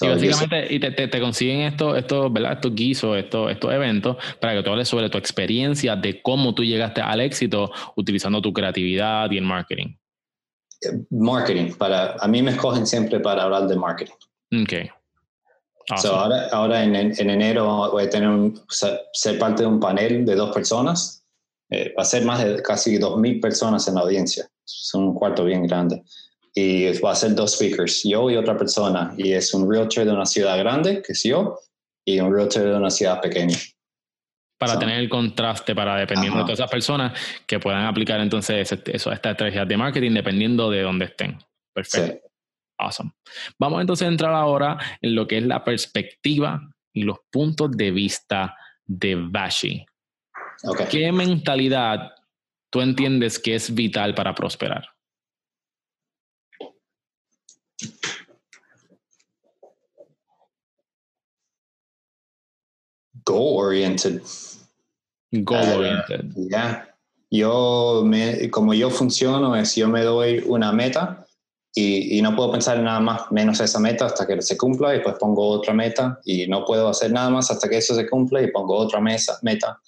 [0.00, 2.52] y básicamente y te, te, consiguen estos, estos, ¿verdad?
[2.52, 6.62] estos guisos, estos, estos eventos, para que tú hables sobre tu experiencia de cómo tú
[6.62, 9.96] llegaste al éxito utilizando tu creatividad y el marketing.
[11.10, 14.14] Marketing, para, a mí me escogen siempre para hablar de marketing.
[14.62, 14.72] Ok.
[16.04, 20.36] ahora, ahora en, en, enero voy a tener un, ser parte de un panel de
[20.36, 21.24] dos personas.
[21.70, 24.48] Eh, va a ser más de casi 2.000 personas en la audiencia.
[24.64, 26.02] Es un cuarto bien grande
[26.60, 30.12] y va a ser dos speakers, yo y otra persona, y es un realtor de
[30.12, 31.56] una ciudad grande, que es yo,
[32.04, 33.56] y un realtor de una ciudad pequeña.
[34.58, 38.72] para So, tener el contraste, para dependiendo de todas esas personas que puedan aplicar entonces
[38.72, 41.38] eso, estas estrategias de marketing dependiendo de dónde estén.
[41.72, 42.22] Perfecto.
[42.22, 42.28] sí.
[42.80, 43.12] Awesome.
[43.58, 46.60] Vamos entonces a entrar ahora en lo que es la perspectiva
[46.92, 49.84] y los puntos de vista de Bashi.
[50.90, 52.12] ¿Qué mentalidad
[52.70, 54.88] tú entiendes que es vital para prosperar?
[63.28, 64.22] Goal oriented.
[65.32, 66.32] Goal oriented.
[66.50, 66.84] Ya.
[67.30, 71.26] Yo, me, como yo funciono, es yo me doy una meta
[71.74, 74.96] y, y no puedo pensar en nada más menos esa meta hasta que se cumpla
[74.96, 78.08] y pues pongo otra meta y no puedo hacer nada más hasta que eso se
[78.08, 79.78] cumpla y pongo otra mesa, meta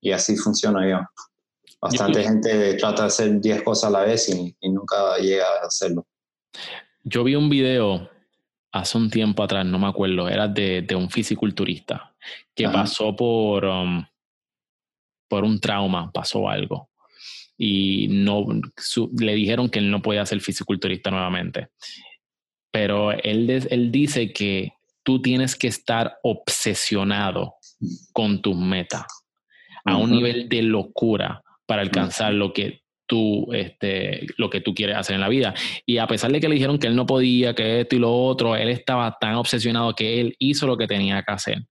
[0.00, 1.00] y así funciono yo.
[1.80, 5.46] Bastante Yo- gente trata de hacer 10 cosas a la vez y, y nunca llega
[5.62, 6.06] a hacerlo.
[7.02, 8.08] Yo vi un video
[8.70, 12.13] hace un tiempo atrás, no me acuerdo, era de, de un fisiculturista
[12.54, 12.72] que Ajá.
[12.82, 14.04] pasó por, um,
[15.28, 16.90] por un trauma, pasó algo.
[17.56, 18.46] Y no
[18.76, 21.68] su- le dijeron que él no podía ser fisiculturista nuevamente.
[22.70, 24.72] Pero él, él dice que
[25.04, 27.54] tú tienes que estar obsesionado
[28.12, 29.04] con tus metas
[29.84, 34.96] a un nivel de locura para alcanzar lo que tú este, lo que tú quieres
[34.96, 35.52] hacer en la vida
[35.84, 38.10] y a pesar de que le dijeron que él no podía que esto y lo
[38.10, 41.66] otro él estaba tan obsesionado que él hizo lo que tenía que hacer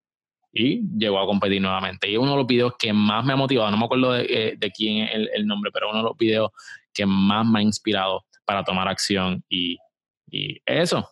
[0.53, 3.71] y llegó a competir nuevamente y uno de los videos que más me ha motivado
[3.71, 6.17] no me acuerdo de, eh, de quién es el, el nombre pero uno de los
[6.17, 6.51] videos
[6.93, 9.77] que más me ha inspirado para tomar acción y,
[10.29, 11.09] y eso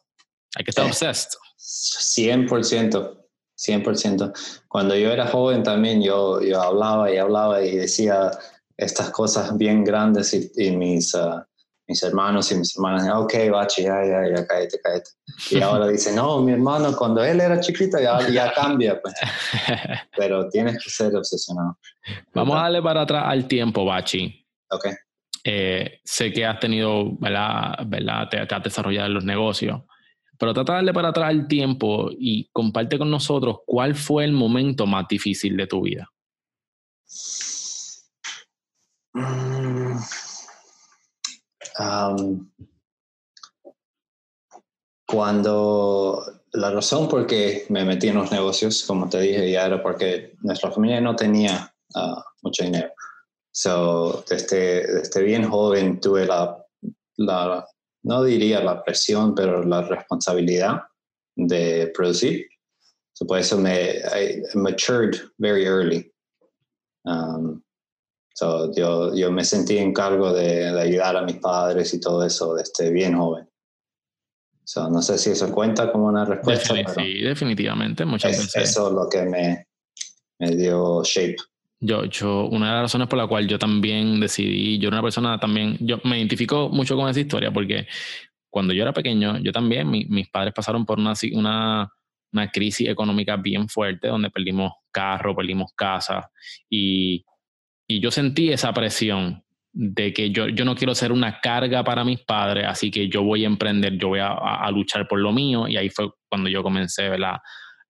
[0.56, 0.90] hay que estar Sí.
[1.06, 3.18] obsessed 100%,
[3.56, 4.34] 100%.
[4.68, 8.32] Cuando yo era joven también yo, yo hablaba y hablaba y decía
[8.78, 11.48] estas cosas bien grandes y, y mis, ah,
[11.92, 15.10] mis hermanos y mis hermanas, ok, bachi, ya, ya, ya, cállate, cállate.
[15.52, 19.14] Y ahora dicen, no, mi hermano, cuando él era chiquito ya, ya cambia, pues.
[20.18, 21.78] Pero tienes que ser obsesionado.
[22.34, 24.88] vamos a darle para atrás al tiempo Bachi Ok.
[25.44, 27.80] Eh, sé que has tenido, ¿verdad?
[27.86, 28.30] ¿verdad?
[28.30, 29.82] Te, te has desarrollado en los negocios,
[30.38, 34.32] pero trata de darle para atrás el tiempo y comparte con nosotros cuál fue el
[34.32, 36.08] momento más difícil de tu vida.
[39.14, 40.31] Mm.
[41.80, 42.50] Um,
[45.06, 49.82] cuando la razón por qué me metí en los negocios, como te dije, ya era
[49.82, 52.92] porque nuestra familia no tenía ah, mucho dinero.
[53.52, 56.66] So, desde, desde bien joven tuve la,
[57.18, 57.68] la,
[58.04, 60.84] no diría la presión, pero la responsabilidad
[61.36, 62.48] de producir.
[63.14, 66.12] So, por eso me I matured very early.
[67.04, 67.62] Um,
[68.34, 72.26] So, yo, yo me sentí en cargo de, de ayudar a mis padres y todo
[72.26, 73.48] eso desde bien joven.
[74.64, 78.38] So, no sé si eso cuenta como una respuesta, Defini- pero sí, definitivamente, muchas es,
[78.40, 78.70] veces.
[78.70, 79.68] eso es lo que me,
[80.40, 81.36] me dio shape.
[81.84, 85.04] Yo, yo, una de las razones por la cual yo también decidí, yo era una
[85.04, 87.88] persona también, yo me identifico mucho con esa historia porque
[88.50, 91.92] cuando yo era pequeño, yo también, mi- mis padres pasaron por una, una,
[92.32, 96.32] una crisis económica bien fuerte donde perdimos carro, perdimos casa
[96.70, 97.26] y,
[97.98, 102.04] y yo sentí esa presión de que yo, yo no quiero ser una carga para
[102.04, 105.20] mis padres, así que yo voy a emprender, yo voy a, a- a luchar por
[105.20, 107.38] lo mío y ahí fue cuando yo comencé, ¿verdad?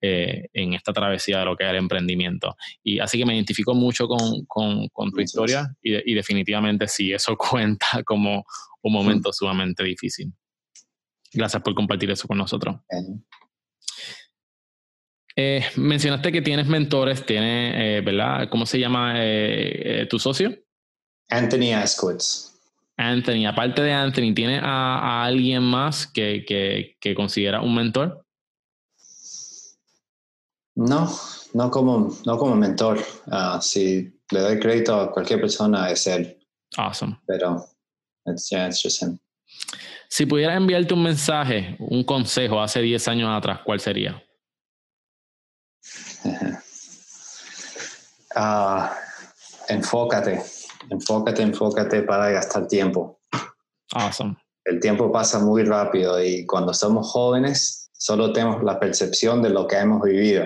[0.03, 2.55] Eh, en esta travesía de lo que es el emprendimiento.
[2.83, 6.87] Y así que me identifico mucho con, con, con tu historia y, de- y definitivamente
[6.87, 8.43] sí, eso cuenta como
[8.83, 10.33] un momento sumamente difícil.
[11.33, 12.75] Gracias por compartir eso con nosotros.
[12.89, 13.19] Eh,
[15.43, 18.47] Eh, mencionaste que tienes mentores, tienes, eh, ¿verdad?
[18.49, 20.55] ¿Cómo se llama eh, tu socio?
[21.29, 22.51] Anthony Askowitz.
[22.95, 23.47] Anthony.
[23.47, 28.23] Aparte de Anthony, ¿tienes a, a alguien más que, que, que considera un mentor?
[30.75, 31.09] No,
[31.55, 32.99] no como, no como mentor.
[33.31, 36.37] Ah, si le doy crédito a cualquier persona es él,
[36.77, 37.19] Awesome.
[37.25, 37.65] pero
[38.27, 39.17] it's, yeah, it's just him.
[40.07, 44.21] Si pudieras enviarte un mensaje, un consejo hace 10 años atrás, ¿cuál sería?
[48.35, 48.95] Ah,
[49.67, 50.41] enfócate,
[50.89, 53.19] enfócate, enfócate para gastar tiempo.
[53.93, 54.37] Awesome.
[54.63, 59.67] El tiempo pasa muy rápido y cuando somos jóvenes solo tenemos la percepción de lo
[59.67, 60.45] que hemos vivido.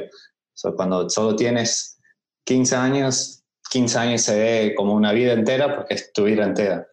[0.53, 1.99] So, cuando solo tienes
[2.45, 6.87] 15 años, 15 años se ve como una vida entera porque es tu vida entera.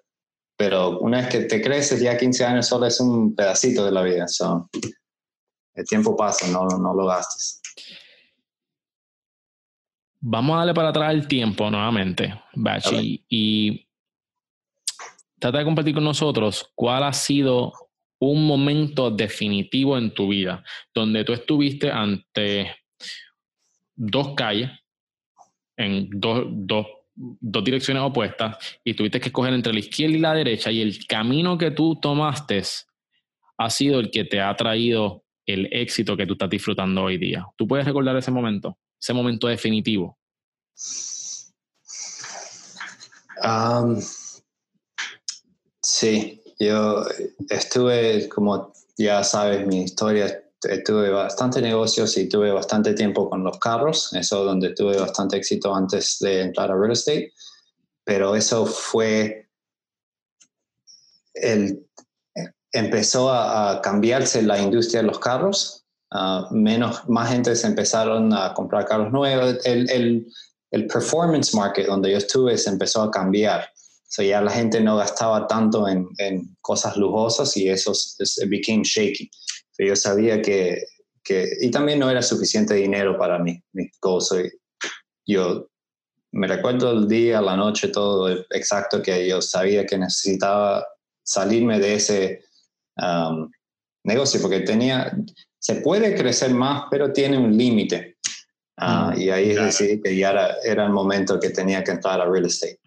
[0.56, 4.02] Pero una vez que te creces, ya 15 años solo es un pedacito de la
[4.02, 4.28] vida.
[4.28, 4.68] So,
[5.74, 7.61] el tiempo pasa, no, no lo gastes.
[10.24, 13.88] Vamos a darle para atrás el tiempo nuevamente, Bachi, y
[15.40, 17.72] trata de compartir con nosotros cuál ha sido
[18.20, 20.62] un momento definitivo en tu vida
[20.94, 22.72] donde tú estuviste ante
[23.96, 24.70] dos calles
[25.76, 30.34] en dos, dos, dos direcciones opuestas y tuviste que escoger entre la izquierda y la
[30.34, 32.62] derecha y el camino que tú tomaste
[33.58, 37.44] ha sido el que te ha traído el éxito que tú estás disfrutando hoy día.
[37.56, 38.78] ¿Tú puedes recordar ese momento?
[39.02, 40.16] Ese momento definitivo.
[43.42, 44.00] Um,
[45.82, 47.04] sí, yo
[47.48, 50.44] estuve, como ya sabes mi historia,
[50.84, 55.74] tuve bastante negocios y tuve bastante tiempo con los carros, eso donde tuve bastante éxito
[55.74, 57.32] antes de entrar a real estate,
[58.04, 59.48] pero eso fue
[61.34, 61.88] el
[62.72, 65.81] empezó a, cambiarse la industria de los carros,
[66.14, 70.26] uh, menos más gente se empezaron a comprar carros nuevos, el, el,
[70.70, 73.68] el, performance market donde yo estuve se empezó a cambiar.
[74.08, 78.82] So ya la gente no gastaba tanto en, en cosas lujosas y eso se became
[78.84, 79.30] shaky
[79.86, 80.84] yo sabía que,
[81.22, 84.36] que, y también no era suficiente dinero para mí, mi gozo.
[85.26, 85.68] Yo
[86.32, 90.86] me recuerdo el día, la noche, todo exacto que yo sabía que necesitaba
[91.22, 92.44] salirme de ese
[92.96, 93.50] um,
[94.04, 95.16] negocio porque tenía,
[95.62, 98.16] se puede crecer más, pero tiene un límite.
[98.76, 102.24] Mm, y ahí decidí que ya era, era, el momento que tenía que entrar a
[102.24, 102.80] real estate.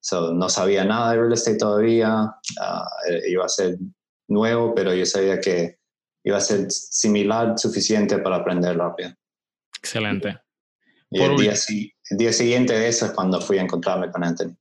[0.00, 3.78] So, no sabía nada de real estate todavía, uh, iba a ser
[4.28, 5.78] nuevo, pero yo sabía que
[6.22, 9.12] iba a ser similar, suficiente para aprender rápido.
[9.78, 10.38] Excelente.
[11.10, 11.54] Y el día,
[12.10, 14.54] el día, siguiente de eso es cuando fui a encontrarme con Anthony.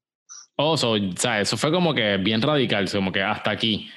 [0.55, 3.87] Oh, so, eso fue como que bien radical, como que hasta aquí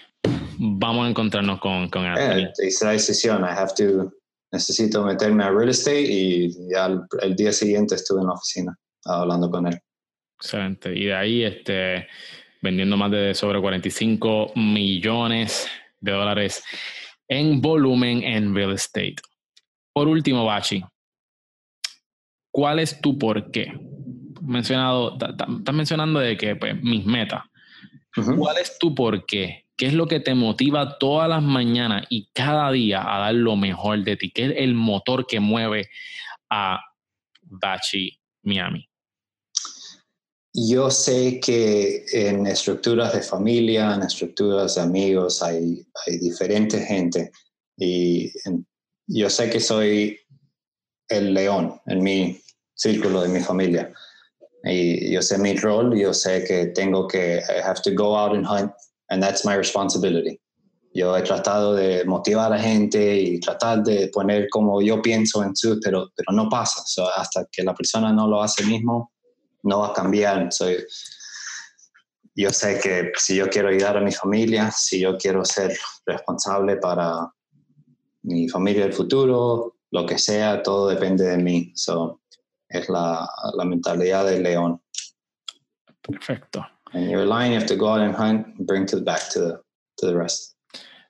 [0.64, 2.44] vamos a encontrarnos con, con Anthony.
[2.44, 4.12] Eh, hice la decisión, I have to,
[4.52, 6.86] necesito meterme a real estate y ya
[7.20, 9.78] el, día siguiente estuve en la oficina hablando con él.
[10.38, 10.96] Excelente.
[10.96, 12.06] Y de ahí, este,
[12.60, 15.66] vendiendo más de sobre 45 millones
[16.00, 16.62] de dólares
[17.26, 19.16] en volumen en real estate.
[19.92, 20.84] Por último, Bachi,
[22.52, 23.72] ¿cuál es tu por qué?
[24.40, 27.42] Mencionado, estás mencionando de que pues, mis metas.
[28.36, 29.61] ¿Cuál es tu por qué?
[29.82, 33.56] ¿Qué es lo que te motiva todas las mañanas y cada día a dar lo
[33.56, 34.30] mejor de ti?
[34.30, 35.88] ¿Qué es el motor que mueve
[36.48, 36.80] a
[37.40, 38.88] Bachi Miami?
[40.54, 47.32] Yo sé que en estructuras de familia, en estructuras de amigos, hay, hay diferente gente.
[47.76, 48.30] Y
[49.08, 50.16] yo sé que soy
[51.08, 52.40] el león en mi
[52.72, 53.92] círculo de mi familia.
[54.62, 58.46] Yo sé mi rol, yo sé que tengo que, I have to go out and
[58.46, 58.72] hunt,
[59.12, 60.40] and that's my responsibility.
[60.94, 65.42] Yo he tratado de motivar a la gente y tratar de poner como yo pienso
[65.42, 66.82] en su, pero, pero no pasa.
[67.16, 69.12] hasta que la persona no lo hace mismo,
[69.62, 70.52] no va a cambiar.
[70.52, 70.84] Soy,
[72.34, 76.76] yo sé que si yo quiero ayudar a mi familia, si yo quiero ser responsable
[76.76, 77.30] para
[78.22, 81.72] mi familia del futuro, lo que sea, todo depende de mí.
[81.74, 82.22] So,
[82.68, 84.82] es la, la mentalidad del león.
[86.02, 86.66] Perfecto.
[86.92, 89.38] And you're lying, you have to go out and hunt and bring to back to
[89.40, 89.60] the,
[89.98, 90.54] to the rest.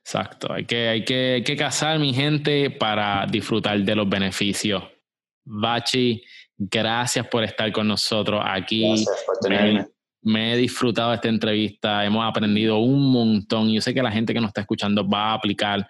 [0.05, 0.51] Exacto.
[0.53, 4.83] Hay que, hay, que, hay que cazar, mi gente, para disfrutar de los beneficios.
[5.45, 6.21] Bachi,
[6.57, 8.87] Gracias por estar con nosotros aquí.
[8.87, 9.87] Gracias por tenerme.
[10.21, 14.33] Me, he disfrutado esta entrevista, hemos aprendido un montón y yo sé que la gente
[14.33, 15.85] que nos está escuchando va a aplicar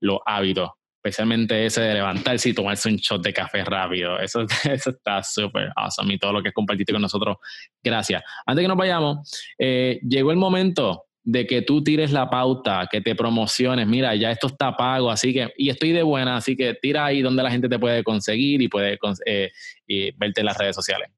[0.00, 0.70] los hábitos,
[1.04, 4.18] especialmente ese de levantarse y tomarse un shot de café rápido.
[4.18, 7.36] Eso, eso está súper awesome y todo lo que compartiste con nosotros.
[7.82, 8.22] Gracias.
[8.46, 13.02] Antes que nos vayamos, eh, llegó el momento de que tú tires la pauta, que
[13.02, 16.74] te promociones, mira, ya esto está pago, así que, y estoy de buena, así que
[16.74, 19.50] tira ahí donde la gente te puede conseguir y puede eh,
[19.86, 21.10] y verte en las redes sociales.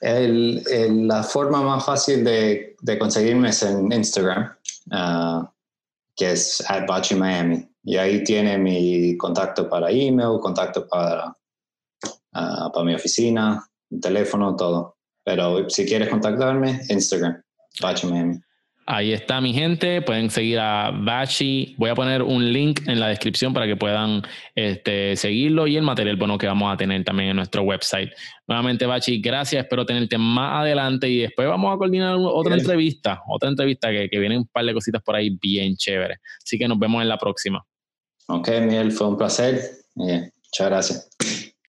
[0.00, 4.54] la forma más fácil de, de, conseguirme es en Instagram,
[4.90, 5.52] ah,
[6.16, 7.69] que es at Miami.
[7.82, 11.28] Y ahí tiene mi contacto para email, contacto para,
[12.34, 13.64] uh, para mi oficina,
[14.00, 14.96] teléfono, todo.
[15.24, 17.42] Pero si quieres contactarme, Instagram,
[17.80, 18.40] Bachi Miami.
[18.92, 21.76] Ahí está mi gente, pueden seguir a Bachi.
[21.78, 24.22] Voy a poner un link en la descripción para que puedan
[24.56, 28.10] este, seguirlo y el material bueno que vamos a tener también en nuestro website.
[28.48, 29.62] Nuevamente, Bachi, gracias.
[29.62, 34.18] Espero tenerte más adelante y después vamos a coordinar otra entrevista, otra entrevista que, que
[34.18, 36.18] vienen un par de cositas por ahí bien chéveres.
[36.44, 37.64] Así que nos vemos en la próxima.
[38.32, 39.60] Ok, Miguel, fue un placer.
[39.94, 41.10] muchas gracias.